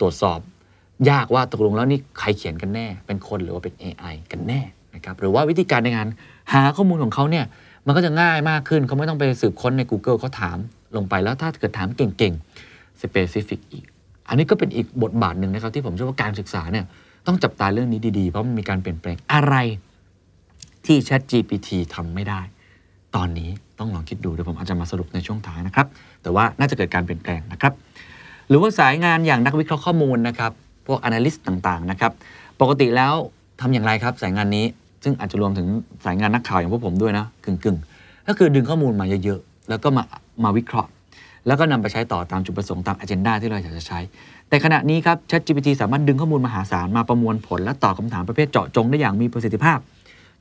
[0.00, 0.38] ตรวจสอบ
[1.10, 4.60] ยากว่าตกลงแล้วนี่ใครเขียนกันแน่ เป็นคนหรือว่าเป็น AI กันแน่
[4.94, 6.08] นะครับหรือว่าวิธีการในการ
[6.52, 7.44] หาข้อมูลของเขาเนี่ย
[7.86, 10.56] มันก็จะง่ายมากขึ้นเขาไม่ต้องไปสืบค้นใน Google เขาถาม
[10.96, 13.84] ลงไปแล้วถ้าเกิดถามเก่งๆ specific อีก
[14.28, 16.84] อันนี้ก็เป็นอีกบทบาทหนึ่งนะครับที่ผมเชื่อว่าการศึกษาเนี่ย
[17.26, 19.56] ต้องจับตาเรื่องนี้ดีๆ เพราะมันมีการเปลี่ยนแปลงอะไร
[20.86, 22.40] ที่ Chat GPT ทำไม่ได้
[23.16, 25.86] ตอนนี้ต้องลองคิดดูเดี๋ยวผมอาจจะมาสรุปในช่วงท้ายนะครับ
[26.22, 27.72] แต่ว่าน่าจะเกิดการเปลี่ยนแปลงนะครับ
[28.48, 30.52] หรือว่าสายงานอย่างนักวิเคราะห์ข้อมูลนะครับ
[30.86, 32.12] พวก analyst ต่างๆนะครับ
[32.60, 33.14] ปกติแล้ว
[33.60, 34.66] ทำอย่างไรครับสายงานนี้
[35.04, 35.66] ซึ่งอาจจะรวมถึง
[36.04, 40.02] สายงานนักข่าวอย่างพวกผมด้วยนะกึ่งๆ ก็คือดึงข้อมูลมาเยอะๆ แล้วก็มา
[40.44, 40.90] มาวิเคราะห์
[41.46, 43.98] แล้วก็นำไปใช้ต่อตามจุดประสงค์ตาม agenda ที่เราอยากจะใช้
[44.48, 49.78] แต่ขณะนี้ครับ ChatGPT สามารถดึงข้อมูลมหาศาลมาประมวลผล และตอบคำถามประเภทเจาะจงได้อย่างมีประสิทธิภาพ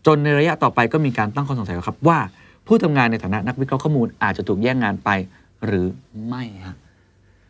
[0.06, 2.20] จนในระยะต่อไปก็มีการตั้งข้อสงสัยครับว่า
[2.68, 5.10] ผู้ทำงานในฐานะนักวิเคราะห์ข้อมูลอาจจะถูกแย่งงานไป
[5.66, 5.88] หรือ
[6.28, 6.78] ไม่ฮะ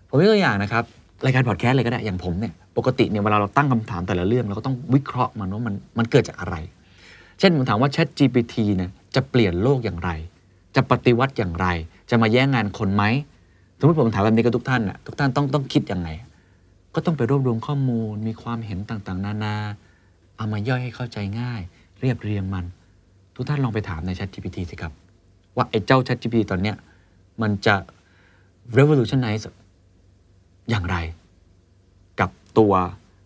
[0.10, 0.84] ผมยกตัวอย่างนะครับ
[1.26, 6.56] รายการพอดแคสต์เลยก็ได้อย่างผมเนี่ยปกติเนี่ยเวลาเราตั้งคำถามแต่ละเรื่องเราก็ต้องวิเคราะห์มันว่ามันมันเกิดจากอะไร
[7.40, 10.10] เช่นผมถามว่า Chat GPT เนี่ยจะเปลี่ยนโลกอย่างไร
[10.76, 11.68] จะปฏิวัติอย่างไร
[12.10, 13.04] จะมาแย่งงานคนไหม
[13.78, 16.10] สมมติผมถามแบบนี้กับทุกท่านน่ะทุกท่านต้องต้องคิดยังไง
[16.96, 19.56] ก็ต้องไปรวบรวมข้อมูล มีความเห็นต่างๆ นานา
[20.38, 21.62] เอามาย่อยให้เข้าใจง่าย
[22.00, 22.66] เรียบเรียงมัน
[23.36, 24.94] ทุกท่านลองไปถามใน Chat GPT สิครับ
[25.56, 26.78] ว่าไอ้เจ้า Chat GPT ตอนเนี้ย
[27.42, 27.76] มันจะ
[28.78, 29.44] revolutionize
[30.70, 30.98] อย่างไร
[32.20, 32.74] กับตัว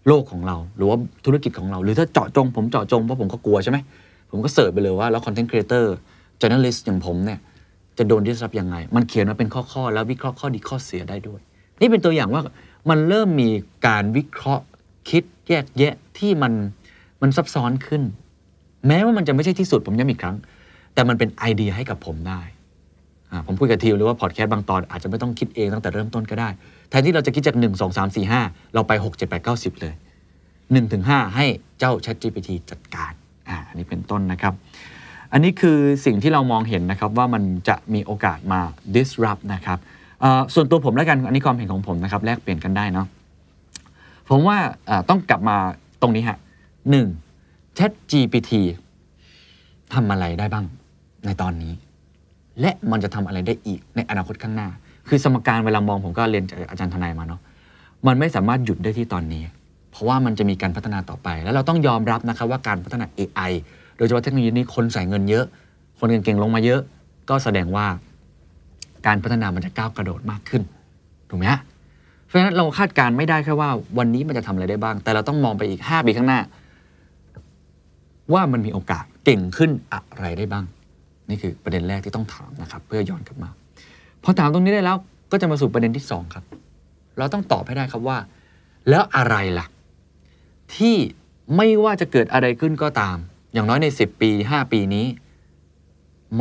[0.08, 3.78] โลกของเรา หรือว่าธุรกิจของเรา หรือถ้าเจาะจง ผมเจาะจงเพราะผมก็กลัวใช่ไหม
[4.32, 5.96] ผมก็ search ไปเลยว่าแล้วคอนเทนต์ครีเอเตอร์
[6.41, 7.39] จ o u r n a l i s t อย่างผมเนี่ย
[7.98, 11.41] จะโดน disrupt ยังไง มันเขียนมาเป็นข้อๆ แล้ววิเคราะห์ข้อดีข้อเสียได้ด้วย
[11.82, 12.41] นี่เป็นตัวอย่างว่า
[12.89, 13.50] มันเริ่มมี
[13.88, 14.65] การวิเคราะห์
[15.10, 16.54] คิดแยกแยะที่มัน
[17.22, 18.02] มันซับซ้อนขึ้น
[18.88, 20.36] แม้ว่ามันจะไม่ใช่ที่สุดผมย้ำอีกครั้ง
[20.93, 22.41] แต่มันเป็นไอเดียให้กับผมได้
[23.46, 26.50] ผมคุยกับทีมเลยว่าพอดแคสต์บางตอนอาจจะไม่ต้องคิดเองตั้งแต่เริ่มต้นก็ได้
[26.89, 29.93] แทนที่เราจะคิดจาก 1 2 3 4 5 เราไป 6 7 8 9 10 เลย
[30.43, 31.45] 1ถึง5ให้
[31.80, 33.13] เจ้า Chat GPT จัดการ
[33.50, 34.54] อ่าอันนี้เป็นต้นนะครับ
[35.32, 38.62] อันนี้คือสิ่งที่เรามองเห็นนะครับว่ามันจะมีโอกาสมา
[38.95, 39.80] disrupt นะครับ
[40.54, 43.08] ส่วนตัวผมแล้วกันอันนี้ความเห็นของผมนะครับแลกเปลี่ยนกันได้เนาะ
[44.30, 44.58] ผมว่า
[45.10, 45.58] ต้องกลับมา
[46.02, 46.38] ตรงนี้ฮะ
[46.89, 47.08] หนึ่ง
[47.78, 48.52] Chat GPT
[49.93, 50.65] ทำอะไรได้บ้าง
[51.26, 51.73] ในตอนนี้
[52.62, 54.69] และมันจะทำอะไรได้อีกในอนาคตข้างหน้า
[55.08, 57.41] คือสมการเวลามองผมก็เรียนอาจารย์ทนายมาเนาะ
[58.08, 59.43] มันไม่สามารถหยุดได้ที่ตอนนี้
[59.91, 63.52] เพราะว่ามันจะมีการพัฒนาต่อไป แล้วเราต้องยอมรับนะครับว่าการพัฒนา AI
[63.98, 65.46] โดยเฉพาะเทคโนโลยีนี้คนใส่เงินเยอะ
[66.00, 66.82] คนเงินเก่งลงมาเยอะ
[67.30, 67.86] ก็แสดงว่า
[69.08, 70.62] การพัฒนามันจะก้าวกระโดดมากขึ้น
[71.30, 71.60] ถูกไหมฮะ
[72.26, 76.39] เพราะฉะนั้นเราคาดการณ์ไม่ได้แค่ว่า วันนี้มันจะทำอะไรได้บ้าง แต่เราต้องมองไปอีก 5 ปีข้างหน้า
[78.34, 80.65] ว่ามันมีโอกาสเก่งขึ้นอะไรได้บ้าง
[81.30, 83.50] นี่คือประเด็นแรกที่ต้องถามนะครับ เพื่อย้อนกลับมา
[84.30, 84.98] พอถามตรงนี้ได้แล้ว
[85.32, 86.44] ก็จะมาสู่ประเด็นที่สองครับ
[87.18, 88.18] เราต้องตอบให้ได้ครับว่า
[88.90, 89.66] แล้วอะไรล่ะ
[90.76, 90.96] ที่
[91.56, 93.18] ไม่ว่าจะเกิดอะไรขึ้นก็ตาม
[93.54, 95.06] อย่างน้อยใน 10 ปี 5 ปีนี้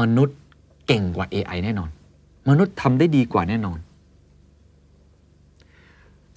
[0.01, 0.39] มนุษย์
[0.87, 1.91] เก่งกว่า AI แน่นอน
[2.49, 3.79] มนุษย์ทำได้ดีกว่าแน่นอน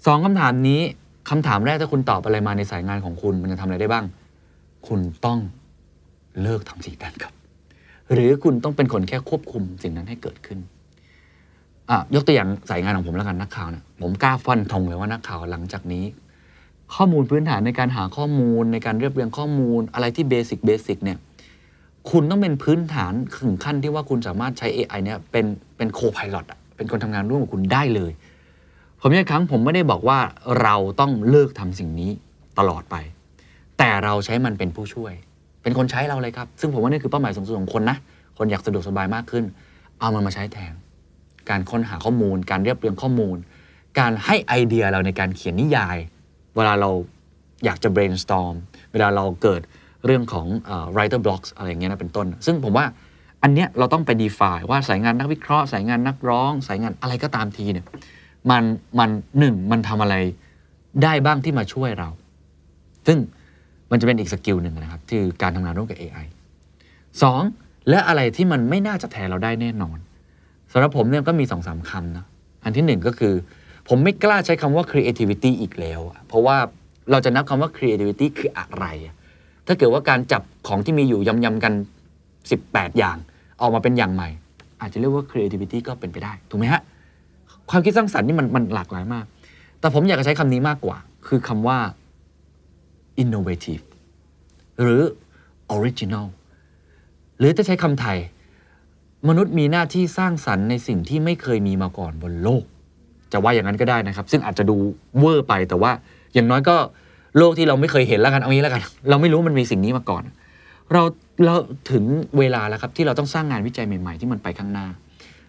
[0.05, 0.81] สองคำถามนี้
[1.29, 4.05] คำถามแรกถ้าคุณตอบอะไรมาในสายงานของคุณ มันจะทำอะไรได้บ้าง
[4.87, 5.39] คุณต้อง
[6.41, 7.33] เลิกทำสิ่งนั้นครับ
[8.13, 10.59] หรือคุณต้องเป็นคนแค่ควบคุมสิ่งนั้นให้เกิดขึ้น
[12.15, 16.05] ยกตัวอย่างสายงานของผมแล้วกันนักข่าวเนี่ยผมกล้าฟันธงเลยว่านักข่าวหลังจากนี้
[16.95, 21.17] ข้อมูลพื้นฐานในการหาข้อมูลในการเรียบเรียงข้อมูลอะไรที่เบสิกเบสิกเนี่ย
[22.11, 25.45] คุณต้องเป็นพื้นฐานถึงขั้นที่ว่าคุณสามารถใช้ AI เนี่ยเป็น
[25.77, 28.11] เป็นโคพายロอะเป็นคนทำงานร่วมกับคุณได้เลย
[29.01, 30.19] ผมยังครั้งผมไม่ได้บอกว่า
[30.61, 32.11] เราต้องเลิกทำสิ่งนี้
[32.59, 32.95] ตลอดไป
[33.77, 35.13] แต่เราใช้มันเป็นผู้ช่วย
[35.63, 37.97] เป็นคนใช้เราเลยครับ ซึ่งผมว่านี่คือเป้าหมายสูงสุดของคนนะ
[38.37, 39.43] คนอยากสะดวกสบายมากขึ้น
[39.99, 40.73] เอามันมาใช้แทน
[41.49, 43.37] การค้นหาข้อมูล การเรียบเรียงข้อมูล
[43.99, 45.97] การให้ไอเดียเราในการเขียนนิยาย
[46.55, 46.89] เวลาเรา
[47.65, 48.55] อยากจะ brainstorm
[48.91, 49.61] เวลาเราเกิด
[50.05, 52.85] เรื่องของเอ่อ writer blocks อะไรอย่างเงี้ยนะเป็นต้น ซึ่งผมว่า
[53.43, 57.85] อันเนี้ยเราต้องไป define ว่าสายงานนักวิเคราะห์ สายงานนักร้อง สายงานอะไรก็ตามทีเนี่ย
[58.49, 58.63] มัน
[58.99, 59.09] มัน
[59.39, 60.15] หนึ่งมันทำอะไร
[61.03, 62.09] ได้บ้างที่มาช่วยเรา
[63.07, 63.17] ซึ่ง
[63.91, 66.25] มันจะเป็นอีกสกิลหนึ่งนะครับที่การทำงานร่วมกับ AI
[67.21, 67.41] สอง
[67.89, 69.97] และอะไรที่มันไม่น่าจะแทนเราได้แน่นอน
[70.71, 72.25] สำหรับผมเนี่ยก็มีสองสามคำนะ
[72.63, 73.33] อันที่หนึ่งก็คือ
[73.87, 76.57] ผมไม่กล้าใช้คำว่า creativity อีกแล้ว เพราะว่า
[77.11, 78.85] เราจะนับคำว่า creativity คืออะไร
[79.67, 81.73] ถ้าเกิดว่าการจับของที่มีอยู่ยำๆกัน
[82.35, 83.17] 18 อย่าง
[83.61, 84.29] ออกมาเป็นอย่างใหม่
[84.81, 86.81] อาจจะเรียกว่า creativity ก็เป็นไปได้ ถูกไหมฮะ
[87.69, 89.25] ความคิดสร้างสรรค์นี่มันมันหลากหลายมาก
[89.79, 91.77] แต่ผมอยากจะใช้คำนี้มากกว่า คือคำว่า
[93.21, 93.83] innovative
[94.81, 95.01] หรือ
[95.75, 96.27] original
[97.39, 98.17] หรือจะใช้คำไทย
[99.27, 102.63] มนุษย์มีหน้าที่สร้างสรรค์ในสิ่งที่ไม่เคยมีมาก่อนบนโลก
[103.31, 104.75] จะว่าอย่างนั้นก็ได้นะครับ ซึ่งอาจจะดู
[105.19, 105.91] เวอร์ไปแต่ว่า
[106.33, 106.75] อย่างน้อยก็
[107.37, 110.23] โลกที่เราไม่เคยเห็นแล้วกันเอางี้แล้วกัน เราไม่รู้มันมีสิ่งนี้มาก่อน
[110.93, 111.01] เรา
[111.45, 111.55] เรา
[111.91, 112.03] ถึง
[112.39, 114.87] เวลาแล้วครับที่เราต้องสร้างงานวิจัยใหม่ ๆ ที่มันไปข้างหน้า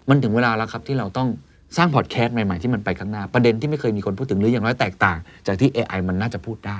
[0.09, 1.28] มันถึงเวลาแล้วครับที่เราต้อง
[1.76, 6.78] สร้างพอดแคสต์ใหม่ๆที่มันไปข้างหน้า ประเด็นที่ไม่เคยมีคนพูดถึงหรืออย่างน้อยแตกต่าง จากที่ AI มันน่าจะพูดได้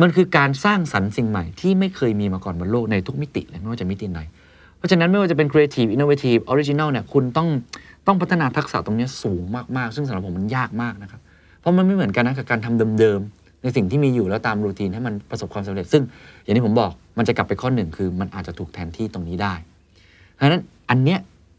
[0.00, 4.20] มันคือการสร้างสรรค์สิ่งใหม่ที่ไม่เคยมีมาก่อนบนโลกในทุกมิติเลยไม่ว่าจะมิติไหน
[4.82, 7.48] เพราะฉะนั้นไม่ว่าจะเป็น creative innovative original เนี่ยคุณต้อง
[8.06, 9.42] ต้องพัฒนาทักษะตรงนี้สูง
[9.76, 11.20] มาก ๆ ซึ่งสำหรับผมมันยากมากนะครับ
[11.60, 16.02] เพราะมันไม่เหมือนกันนะกับการทำเดิม ๆ ในสิ่งที่มีอยู่แล้วตามรูทีนให้มันประสบความสำเร็จ ซึ่ง
[16.42, 19.54] อย่างที่ผมบอกมันจะกลับไปข้อหนึ่งคือมันอาจจะถูกแทนที่ตรงนี้ได้
[20.32, 21.18] เพราะฉะนั้นอันเนี้ย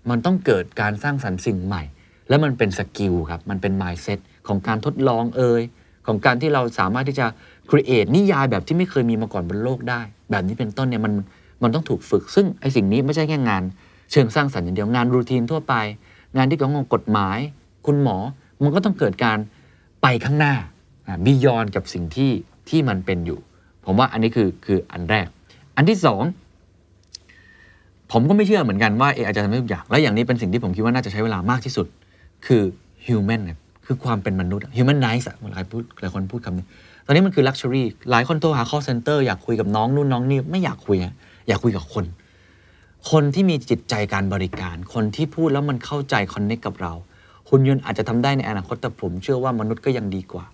[0.10, 1.84] มันต้องเกิดการสร้างสรรค์สิ่งใหม่
[2.30, 5.62] แล้วมันเป็นสกิลครับมันเป็น mindset ของการทดลองเอ่ย
[6.08, 7.26] ของการที่เราสามารถที่จะ
[7.70, 11.14] create นิยายแบบที่ไม่เคยมีมาก่อนบนโลกได้ แบบนี้เป็นต้นเนี่ยมัน
[11.64, 13.64] มันต้องถูกฝึก ซึ่งไอสิ่งนี้ไม่ใช่แค่งาน
[14.12, 15.74] เชิงสร้างสรรค์อย่างเดียวงานรูทีนทั่วไป
[16.38, 17.38] งานที่เกี่ยวกับกฎหมาย
[17.86, 18.18] คุณหมอ
[18.64, 19.38] มันก็ต้องเกิดการ
[20.02, 20.54] ไปข้างหน้า
[21.26, 22.32] บิยอนกับสิ่งที่
[22.70, 23.40] ที่มันเป็นอยู่
[23.86, 25.28] ผมว่าอันนี้คือคืออันแรก
[25.76, 26.24] อันที่สอง
[28.12, 31.88] ผมก็ไม่เชื่อเหมือนกันว่า AI จะทำได้ทุกอย่าง และอย่างนี้เป็นสิ่งที่ผมคิดว่าน่าจะใช้เวลามากที่สุด
[32.46, 32.64] คือ
[33.06, 36.66] human เนี่ยคือความเป็นมนุษย์ humanize หลายพูดหลายคนพูดคำนี้
[37.06, 40.98] ตอนนี้มันคือ luxury หลายคนโทรหา call center อยากคุยกับน้องนู่นน้องนี่ไม่อยากคุย
[41.48, 42.06] อยากคุยกับคน
[43.12, 46.94] คนที่มีจิตใจการบริการ คนที่พูดแล้วมันเข้าใจคอนเน c t กับเรา
[47.50, 50.46] หุ่นยนต์อาจจะทำได้ในอนาคตแต่ผมเชื่อว่ามนุษย์ก็ยังดีกว่า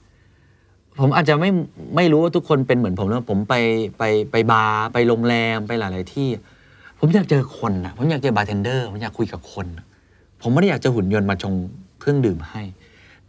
[0.99, 1.49] ผมอาจจะไม่
[1.95, 3.55] ไม่รู้ว่าทุกคนเป็นเหมือนผมนะผมไป
[3.97, 6.29] ไปไปบาร์ไปโรงแรมไปหลาย ๆ ที่
[6.99, 9.67] ผมอยากเจอคนนะผมอยากเจอบาร์เทนเดอร์ผมอยากคุยกับคน
[10.41, 11.53] ผมไม่ได้อยากจะหุ่นยนต์มาชง
[11.99, 12.61] เครื่องดื่มให้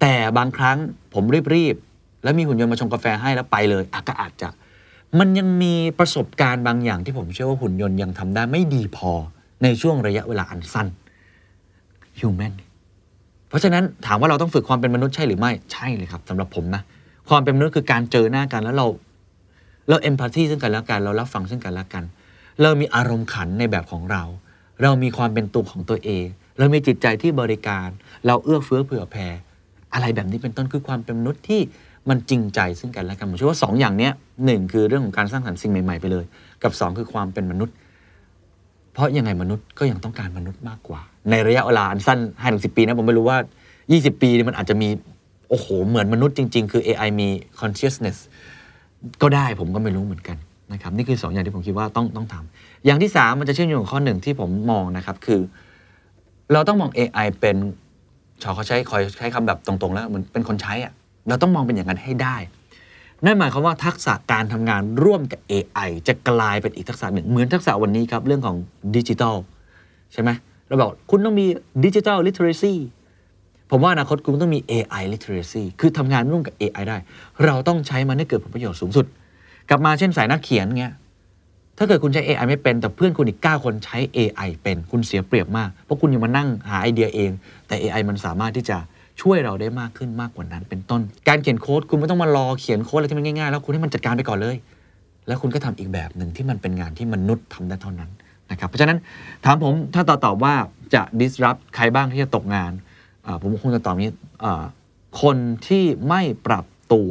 [0.00, 0.78] แต่บางครั้ง
[1.14, 4.48] ผมรีบ ๆ แล้วมีหุ่นยนต์มาชงกาแฟให้แล้วไปเลยอะก็อาจจะ
[5.18, 9.12] มันยังมีประสบการณ์บางอย่างที่ผมเชื่อว่าหุ่นยนต์ยังทำได้ไม่ดีพอ
[9.62, 10.86] ในช่วงระยะเวลาอันสั้น
[12.18, 12.54] human
[13.48, 16.82] เพราะฉะนั้นถามว่าเราต้องฝึกความเป็นมนุษย์ใช่หรือไม่ใช่เลยครับสำหรับผมนะ
[17.28, 18.86] ความเป็นมนุษย์คือการเจอหน้ากันแล้วเรา
[19.88, 22.04] เราเอมพัตตีซึ่งกันและกันเรารับฟังซึ่งกันและกัน
[22.62, 24.22] เรามีอารมณ์ขันในแบบของเรา
[24.82, 26.26] เรามีความเป็นตัวของตัวเอง
[26.58, 27.88] เรามีจิตใจที่บริการ
[28.26, 29.28] เราเอื้อเฟื้อเผื่อแผ่
[29.94, 31.60] อะไรแบบนี้เป็นต้นคือความเป็นมนุษย์ที่
[32.08, 34.12] มันจริงใจซึ่งกันและกันผมเชื่อว่าสองอย่างเนี้ย
[34.44, 36.24] หนึ่งคือเรื่องของการสร้างสรรค์สิ่งใหม่ๆไปเลย
[36.62, 37.74] กับสองคือความเป็นมนุษย์
[38.92, 43.38] เพราะยังไงมนุษย์ก็ยังต้องการมนุษย์มากกว่า ในระยะเวลาอันสั้นห้าถึงสิปีนะผมไม่รู้ว่า
[43.80, 44.88] 20 ปีนี่มันอาจจะมี
[45.48, 47.28] โอ้โหเหมือนมนุษย์จริง ๆ คือ AI มี
[47.60, 48.16] consciousness
[49.22, 50.36] ก็ได้ผมก็ไม่รู้เหมือนกัน
[50.72, 55.40] นะครับนี่คือ 2 อย่างที่ผมคิดว่าต้องต้องทำอย่างที่ 3 มันจะเชื่อมโยงกับข้อหนึ่งที่ผมมองนะครับคือ
[56.52, 57.56] เราต้องมอง AI เป็น
[58.42, 60.92] ชอเขาใช้คอยใช้คำแบบตรงๆ แล้วเหมือนเป็นคนใช้อะ
[61.28, 62.36] เราต้องมองเป็นอย่างนั้นให้ได้
[63.24, 68.56] นั่นหมายความว่าทักษะการทำงานร่วมกับ AI จะกลายเป็นอีกทักษะหนึ่ง เหมือนทักษะวันนี้ครับเรื่องของ
[68.96, 69.36] ดิจิทัล
[70.12, 70.30] ใช่ไหม
[70.66, 71.46] เราบอกคุณต้องมี
[71.84, 72.74] ดิจิทัลลิ t เ r ซี
[73.70, 76.96] ผมว่าอนาคตคุณต้องมี AI literacy คือทำงานร่วมกับ AI ได้
[77.44, 79.06] เราต้องใช้มันให้เกิดผลประโยชน์สูงสุด
[79.68, 80.94] กลับมาเช่นสายนักเขียนเงี้ย
[81.78, 87.30] ถ้าเกิดคุณใช้ AI ไม่เป็น แต่เพื่อนคุณอีก 9 คนใช้ AI เป็น คุณเสียเปรียบมาก เพราะคุณยังมานั่งหาไอเดียเอง
[87.66, 88.76] แต่ AI มันสามารถที่จะ
[89.20, 94.56] ช่วยเราได้มากขึ้นมากกว่านั้นเป็นต้น การเขียนโค้ดคุณไม่ต้องมารอเขียนโค้ดอะไรที่มันง่ายๆ แล้วคุณให้มันจัดการไปก่อนเลย
[95.26, 98.10] แล้วคุณก็ทำอีกแบบหนึ่งที่มันเป็นงานที่มนุษย์ทำได้เท่านั้น
[98.50, 98.98] นะครับเพราะฉะนั้น
[99.44, 100.54] ถามผมถ้าตอบตอบว่า
[100.94, 102.72] จะ disrupt ใครบ้างที่จะตกงาน
[103.40, 104.10] ผมคงจะตอบนี้
[104.44, 104.52] อ่
[105.22, 107.10] คนที่ไม่ปรับตัว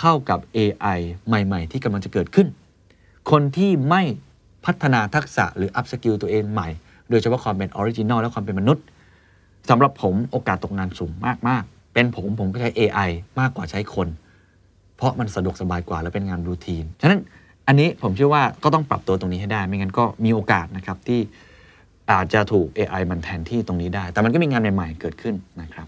[0.00, 2.46] เข้ากับ AI ใหม่ ๆ ที่กำลังจะเกิดขึ้น
[3.30, 4.02] คนที่ไม่
[4.64, 6.68] พัฒนาทักษะหรือ up skill ตัวเองใหม่
[7.10, 8.84] โดยเฉพาะความเป็น original และความเป็นมนุษย์
[9.68, 11.12] สำหรับผมโอกาสตกงานสูง
[11.48, 14.08] มาก ๆ เป็นผมผมก็ใช้ AI มากกว่าใช้คน
[14.96, 17.20] เพราะมันสะดวกสบายกว่าและเป็นงานรูทีน ฉะนั้น
[17.66, 21.20] อันนี้ผมเชื่อว่าก็ต้องปรับตัวตรงนี้ให้ได้ ไม่งั้นก็มีโอกาสนะครับที่
[22.10, 25.86] อาจจะถูก AI มันแทนที่ตรงนี้ได้ แต่มันก็มีงานใหม่ ๆ เกิดขึ้นนะครับ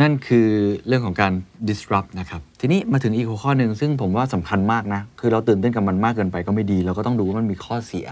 [0.00, 0.48] นั่นคือ
[0.86, 1.32] เรื่องของการ
[1.68, 8.06] disrupt นะครับ ทีนี้มาถึงอีกหัวข้อหนึ่งซึ่งผมว่าสำคัญมากนะ คือเราตื่นเต้นกับมันมากเกินไปก็ไม่ดี เราก็ต้องดูว่ามันมีข้อเสีย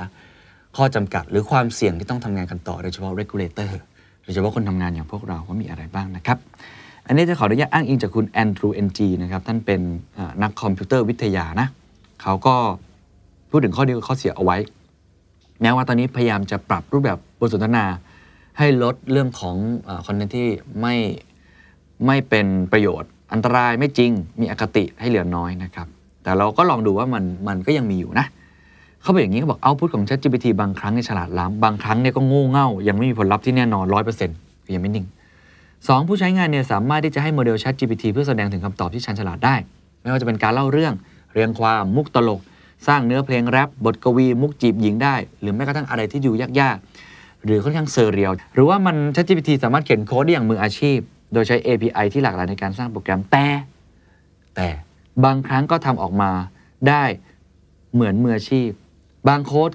[0.77, 3.71] ข้อจำกัด หรือความเสี่ยงที่ต้องทำงานกันต่อโดยเฉพาะ regulator
[4.27, 6.39] โดยเฉพาะคนทำงานอย่างพวกเราว่ามีอะไรบ้างนะครับ
[7.07, 9.81] อันนี้จะขออนุญาตอ้างอิงจากคุณ Andrew Ng นะครับ ท่านเป็น
[10.43, 11.69] นักคอมพิวเตอร์วิทยานะ
[12.23, 12.55] เขาก็
[13.51, 14.57] พูดถึงข้อดีข้อเสียเอาไว้
[15.61, 17.85] แม้ว่าตอนนี้พยายามจะปรับรูปแบบบทสนทนา
[18.59, 19.57] ให้ลดเรื่องของ
[20.07, 20.49] content ที่
[20.81, 20.95] ไม่
[22.07, 24.11] ไม่เป็นประโยชน์ อันตรายไม่จริง
[24.41, 25.89] มีอคติให้เหลือน้อยนะครับ
[26.23, 28.27] แต่เราก็ลองดูว่ามันมันก็ยังมีอยู่นะ
[29.07, 34.37] เขาบอกอย่างนี้เขาบอก output ของ ChatGPT บางครั้งเนี่ยฉลาดล้ำบางครั้งเนี่ยก็โง่เง่ายังไม่มีผลลัพธ์ที่แน่นอนร้อยเปอร์เซ็นต์
[34.75, 35.07] ยังไม่นิ่ง
[35.89, 39.55] สองผู้ใช้งานเนี่ยสามารถที่จะให้โมเดล ChatGPT เพื่อแสดงถึงคำตอบที่ชันฉลาดได้
[40.03, 40.95] ไม่ว่าจะเป็นการเล่าเรื่อง
[41.33, 42.41] เรียงความมุกตลก
[42.87, 50.99] สร้างเนื้อเพลงแรปบทกวีมุกจีบหญิงได้ หรือแม้กระทั่งอะไรที่ดูยากๆ หรือค่อนข้างเซอร์เรียลหรือว่ามัน ChatGPT สามารถเขียนโค้ดได้อย่างมืออาชีพ
[51.33, 53.47] โดยใช้ API ที่หลากหลายในการสร้างโปรแกรมแต่
[54.57, 54.69] แต่
[55.25, 56.31] บางครั้งก็ทำออกมา
[56.89, 57.05] ได้
[57.95, 58.69] เหมือนมืออาชีพ
[59.29, 59.71] บางโค้ด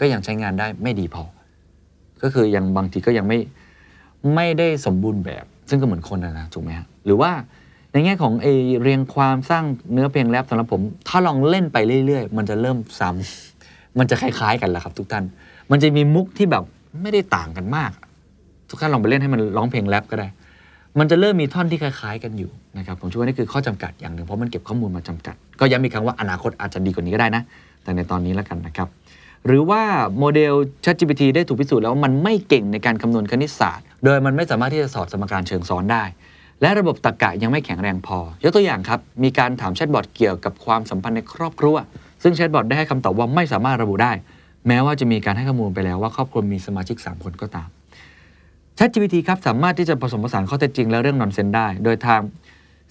[0.00, 1.24] ก็ยังใช้งานได้ไม่ดีพอ
[2.22, 3.38] ก็คือยังบางทีก็ยังไม่
[4.34, 7.30] ไม่ได้สมบูรณ์แบบ ซึ่งก็เหมือนคนนะนะถูกไหมฮะหรือว่า
[7.92, 8.46] ในแง่ของเอ
[8.82, 15.24] เรียงความสร้างเนื้อเพลงแรปสำหรับผม ถ้าลองเล่นไปเรื่อย ๆ มันจะเริ่มซ้ำมันจะคล้าย ๆ กันแหละครับ ทุกท่าน
[15.70, 16.64] มันจะมีมุกที่แบบ
[17.02, 17.90] ไม่ได้ต่างกันมาก
[18.70, 20.28] ทุกท่านลองไปเล่นให้มันร้องเพลงแรปก็ได้
[20.98, 27.42] มันจะเริ่มมีท่อนที่คล้าย ๆ กันอยู่นะครับผมชื่อว่านี่คือข้อจำกัดอย่างหนึ่งเพราะมันเก็บข้อมูลมาจำกัด ก็ย้ำอีกครั้งว่าอนาคตอาจจะดีกว่านี้ก็ได้นะ
[27.82, 28.88] แต่ในตอนนี้แล้วกันนะครับ
[29.46, 29.82] หรือว่า
[30.18, 36.04] โมเดล ChatGPT ได้ถูกพิสูจน์แล้วว่ามันไม่เก่งในการคำนวณคณิตศาสตร์ โดยมันไม่สามารถที่จะถอดสมการเชิงซ้อนได้
[36.62, 41.76] และระบบตรรกะยังไม่แข็งแรงพอ ยกตัวอย่างครับ มีการถามแชทบอทเกี่ยวกับความสัมพันธ์ในครอบครัว
[42.22, 44.12] ซึ่งแชทบอทได้ให้คำตอบว่าไม่สามารถระบุได้
[44.66, 47.68] แม้ว่าจะมีการให้ข้อมูลไปแล้วว่าครอบครัวมีสมาชิก 3 คนก็ตาม
[48.78, 52.20] ChatGPT ครับสามารถที่จะผสมผสานข้อเท็จจริงและเรื่อง nonsense ได้ โดยทาง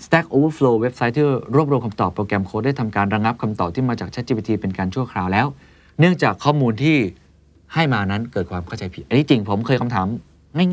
[0.06, 5.48] Stack Overflow เว็บไซต์ที่รวบรวมคำตอบโปรแกรมโค้ดได้ทำการระงับคำตอบที่มาจาก ChatGPT เป็นการชั่วคราวแล้ว
[6.00, 6.98] เนื่องจากข้อมูลที่
[7.74, 10.08] ให้มานั้นเกิดความเข้าใจผิด อันนี้จริงผมเคยคำถาม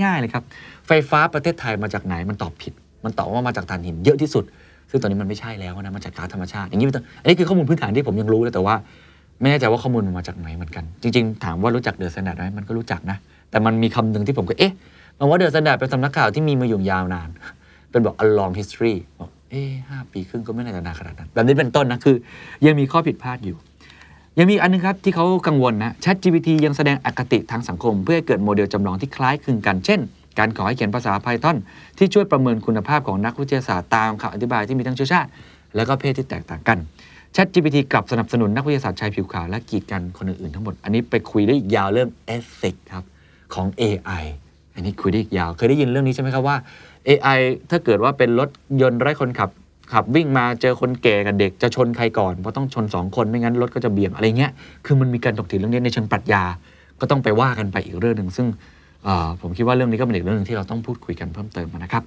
[0.02, 0.42] ง่ายๆเลยครับ
[0.86, 2.72] ไฟฟ้าประเทศไทยมาจากไหนมันตอบผิด
[3.04, 4.44] มันตอบว่ามาจากถ่านหินเยอะที่สุด
[4.90, 8.74] ซึ่งตอนนี้มันไม่ใช่แล้วนะมาจากก๊าซธรรมชาติอย่างนี้เป็นต้นอันนี้คือข้อมูลพื้นฐานที่ผมยังรู้เลยแต่ว่า
[9.40, 13.16] ไม่แน่ใจว่าข้อมูลมันมาจากไหนเหมือนกัน จริง ๆ ถามว่ารู้จัก THE STANDARD ไหมมันก็รู้จักนะ
[13.50, 14.72] แต่มันมีคำหนึ่งที่ผมก็เอ๊ะ
[15.18, 17.28] มันว่า THE STANDARD เป็นสำนักข่าวที่มีมาอยู่ยาวนาน
[17.94, 22.16] เป็นบอก a long history บอกเอ๊ห้าปีครึ่งก็ไม่น่าจะนานขนาดนั้น แบบนี้เป็นต้นนะคือ
[22.66, 23.56] ยังมีข้อผิดพลาดอยู่
[24.38, 30.00] ยังมีอันนึงครับที่เขากังวลนะ ChatGPT ยังแสดงอคติทางสังคม เพื่อให้เกิดโมเดลจำลองที่คล้ายคลึงกัน เช่น
[30.38, 31.56] การขอให้เขียนภาษา Python
[31.98, 35.28] ที่ช่วยประเมินคุณภาพของนักวิทยาศาสตร์ตามคำอธิบายที่มีทั้งเชื้อชาติ
[35.76, 36.78] และก็เพศที่แตกต่างกัน
[37.34, 43.04] ChatGPT กลับสนับสนุนนักวิทยาศาสตร์ชายผิวขาวและกีดกันคนอื่นๆทั้งหมด อันนี้ไปคุยได้อีกยาวเรื่อง ethics ครับ
[43.54, 44.24] ของ AI
[44.74, 46.56] อันนี้คุยได้อีกยาว เคยได้ยินเรื่องนี้ใช่ไหมครับว่า
[47.08, 47.40] AI
[47.70, 48.48] ถ้าเกิดว่าเป็นรถ
[48.82, 49.50] ยนต์ไร้คนขับ
[49.92, 54.52] ขับวิ่งมาเจอคนแก่กับเด็กจะชนใครก่อน เพราะต้องชน 2 คนไม่งั้นรถก็จะเบี่ยงอะไรเงี้ย
[54.86, 56.42] คือมันมีการถกเถียงเรื่องนี้ในเชิงปรัชญา
[57.00, 58.46] ก็ต้องไปว่ากันไปอีกเรื่องหนึ่งซึ่ง
[59.40, 62.02] ผมคิดว่าเรื่องนี้ก็เป็นอีกเรื่องหนึงที่เราต้องพูดคุยกันเพิ่มเติมนะครับ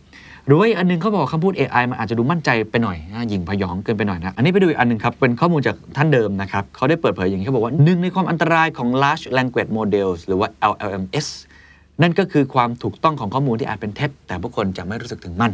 [0.46, 11.28] หรือว่าอันหนึงเขาบอกคำพูด AI มันอาจจะดูมั่นใจไปหน่อยนะหยิ่งพยองเกินไปหน่อยนะอันนี้ไปดูอีกอันหนึงครับ เป็นข้อมูลจากท่านเดิมนะครับเขาได้เปิดเผยอย่างนี้เขาบอกว่าหนึ่งในความอันตรายของ large language models หรือว่า LLMS
[12.02, 15.52] นั่นก็คือความถูกต้องของข้อมูลที่อาจเป็นเท็จ แต่ผู้คนจะไม่รู้สึกถึงมัน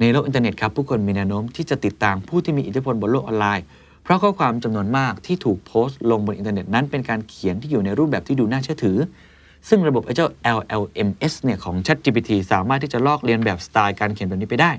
[0.00, 3.64] ในโลกอินเทอร์เน็ตครับผู้คนมีแนวโน้มที่จะติดตามผู้ที่มีอิทธิพลบนโลกออนไลน์
[4.04, 8.98] เพราะข้อความจำนวนมากที่ถูกโพสต์ลงบนอินเทอร์เน็ตนั้นเป็นการเขียนที่อยู่ในรูปแบบที่ดูน่าเชื่อถือ
[9.68, 14.70] ซึ่งระบบไอ้เจ้า LLMS เนี่ยของ ChatGPT สามารถที่จะลอกเลียนแบบสไตล์การเขียนแบบนี้ไปได้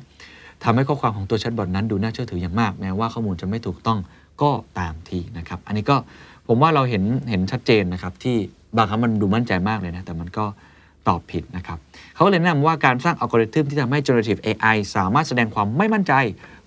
[0.64, 4.00] ทำให้ข้อความของตัวแชทบอทนั้นดูน่าเชื่อถืออย่างมาก แม้ว่าข้อมูลจะไม่ถูกต้อง
[4.42, 5.96] ก็ตามทีนะครับอันนี้ก็
[6.48, 8.36] ผมว่าเราเห็นเห็นชัดเจนนะครับที่
[8.78, 10.46] บางครั้งมันดูมั่นใจมากเลยนะแต่มันก็
[11.08, 11.78] ตอบผิดนะครับ
[12.14, 16.14] เขาก็เลยแนะนำว่าการสร้างอัลกอริทึมที่ทำให้ generative AI สามารถแสดงความไม่มั่นใจ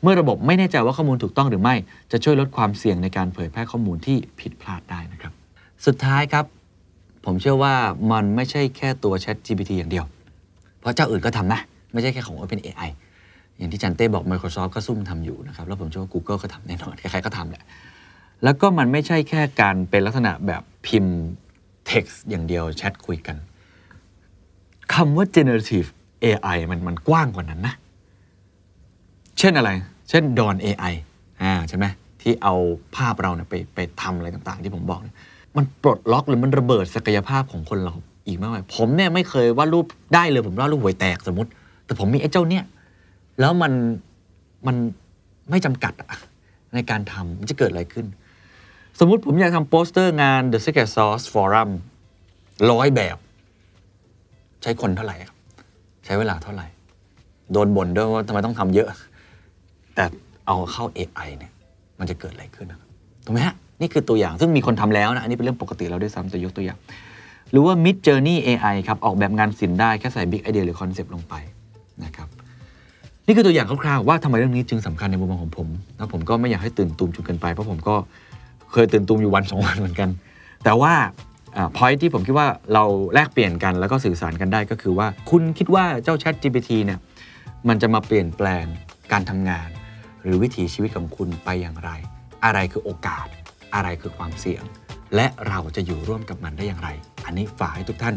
[0.02, 1.74] เมื่อระบบไม่แน่ใจว่าข้อมูลถูกต้องหรือไม่
[2.12, 5.32] จะช่วยลดความเสี่ยงในการเผยแพร่ข้อมูลที่ผิดพลาดได้นะครับ
[5.86, 6.44] สุดท้ายครับ
[7.24, 7.74] ผมเชื่อว่า
[8.12, 10.04] มันไม่ใช่แค่ตัว Chat GPT อย่างเดียว
[10.80, 11.60] เพราะเจ้าอื่นก็ทำนะ
[11.92, 12.90] ไม่ใช่แค่ของ OpenAI
[13.56, 17.64] อย่างที่จันเต้บอก Microsoft ก็ซุ่มทำอยู่นะครับ แล้วผมเชื่อว่า Google ก็ทำแน่นอน ใครๆก็ทำแหละ
[18.44, 21.18] แล้วก็มันไม่ใช่แค่การเป็นลักษณะแบบพิมพ์
[21.90, 23.36] text อย่างเดียวแชทคุยกัน
[24.94, 25.88] คำว่า generative
[26.24, 27.74] AI มันมันกว้างกว่านั้นนะ
[29.38, 29.70] เช่นอะไร
[30.08, 30.94] เช่น Dawn AI
[31.42, 31.86] อ่าใช่ไหม
[32.20, 32.54] ที่เอา
[32.96, 35.16] ภาพเราเนี่ยไปไปทำอะไรต่างๆ ที่ผมบอกเนี่ย
[35.56, 37.94] มันปลดล็อกหรือมันระเบิดศักยภาพของคนเรา
[38.26, 41.50] อีกมากมายผมเนี่ยไม่เคยวาดรูปได้เลย ผมวาดรูปหวยแตกสมมติ
[41.84, 42.64] แต่ผมมีไอ้เจ้าเนี่ย
[43.40, 43.72] แล้วมัน
[44.66, 44.76] มัน
[45.50, 46.08] ไม่จำกัดอะ
[46.74, 48.06] ในการทำมันจะเกิดอะไรขึ้น
[48.98, 51.70] สมมุติผมอยากทำโปสเตอร์งาน The Secret Sauce Forum
[52.70, 53.16] ร้อยแบบ
[54.62, 55.36] ใช้คนเท่าไหร่ครับ
[56.04, 56.66] ใช้เวลาเท่าไหร่
[57.52, 58.88] โดนบ่นด้วยว่าทำไมต้องทำเยอะ
[59.94, 60.04] แต่
[60.46, 61.52] เอาเข้า AI เนี่ย
[61.98, 62.78] มันจะเกิดอะไรขึ้นนะ
[63.24, 66.78] ถูกไหมฮะนี่คือตัวอย่างซึ่งมีคนทำแล้วนะ อันนี้เป็นเรื่องปกติแล้วด้วยซ้ำแต่ยกตัวอย่าง
[67.50, 71.34] หรือว่า Midjourney AI ครับ ออกแบบงานศิลป์ได้แค่ใส่ Big Idea หรือคอนเซปต์ลงไป
[72.04, 72.28] นะครับ
[73.26, 77.94] นี่คือตัวอย่างคร่าวๆว่าทำไมเรื่องนี้จึงสำคัญในมุมมองของผมแล้วผมก็ไม่อยากให้ตื่นตูมจนเกินไปเพราะผมก็
[78.72, 80.08] เคยตื่นตูมอยู่วันสองวันเหมือนกัน
[80.64, 80.92] แต่ว่า
[81.76, 82.84] พอยที่ผมคิดว่าเรา
[83.14, 86.98] แลกเปลี่ยนกันแล้วก็สื่อสารกันได้ก็คือว่า คุณคิดว่าเจ้า Chat GPT เนี่ย
[87.68, 88.64] มันจะมาเปลี่ยนแปลง
[89.12, 89.68] การทำงาน
[90.22, 91.90] หรือวิถีชีวิตของคุณไปอย่างไร
[92.44, 93.26] อะไรคือโอกาส
[93.74, 94.62] อะไรคือความเสี่ยง
[95.14, 96.88] และเราจะอยู่ร่วมกับมันได้อย่างไร
[97.24, 98.14] อันนี้ฝากให้ทุกท่าน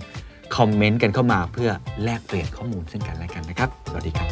[0.55, 1.69] คอมเมนต์กันเข้ามาเพื่อ
[2.03, 4.29] แลกเปลี่ยนข้อมูลซึ่งกันและกันนะครับ สวัสดีครับ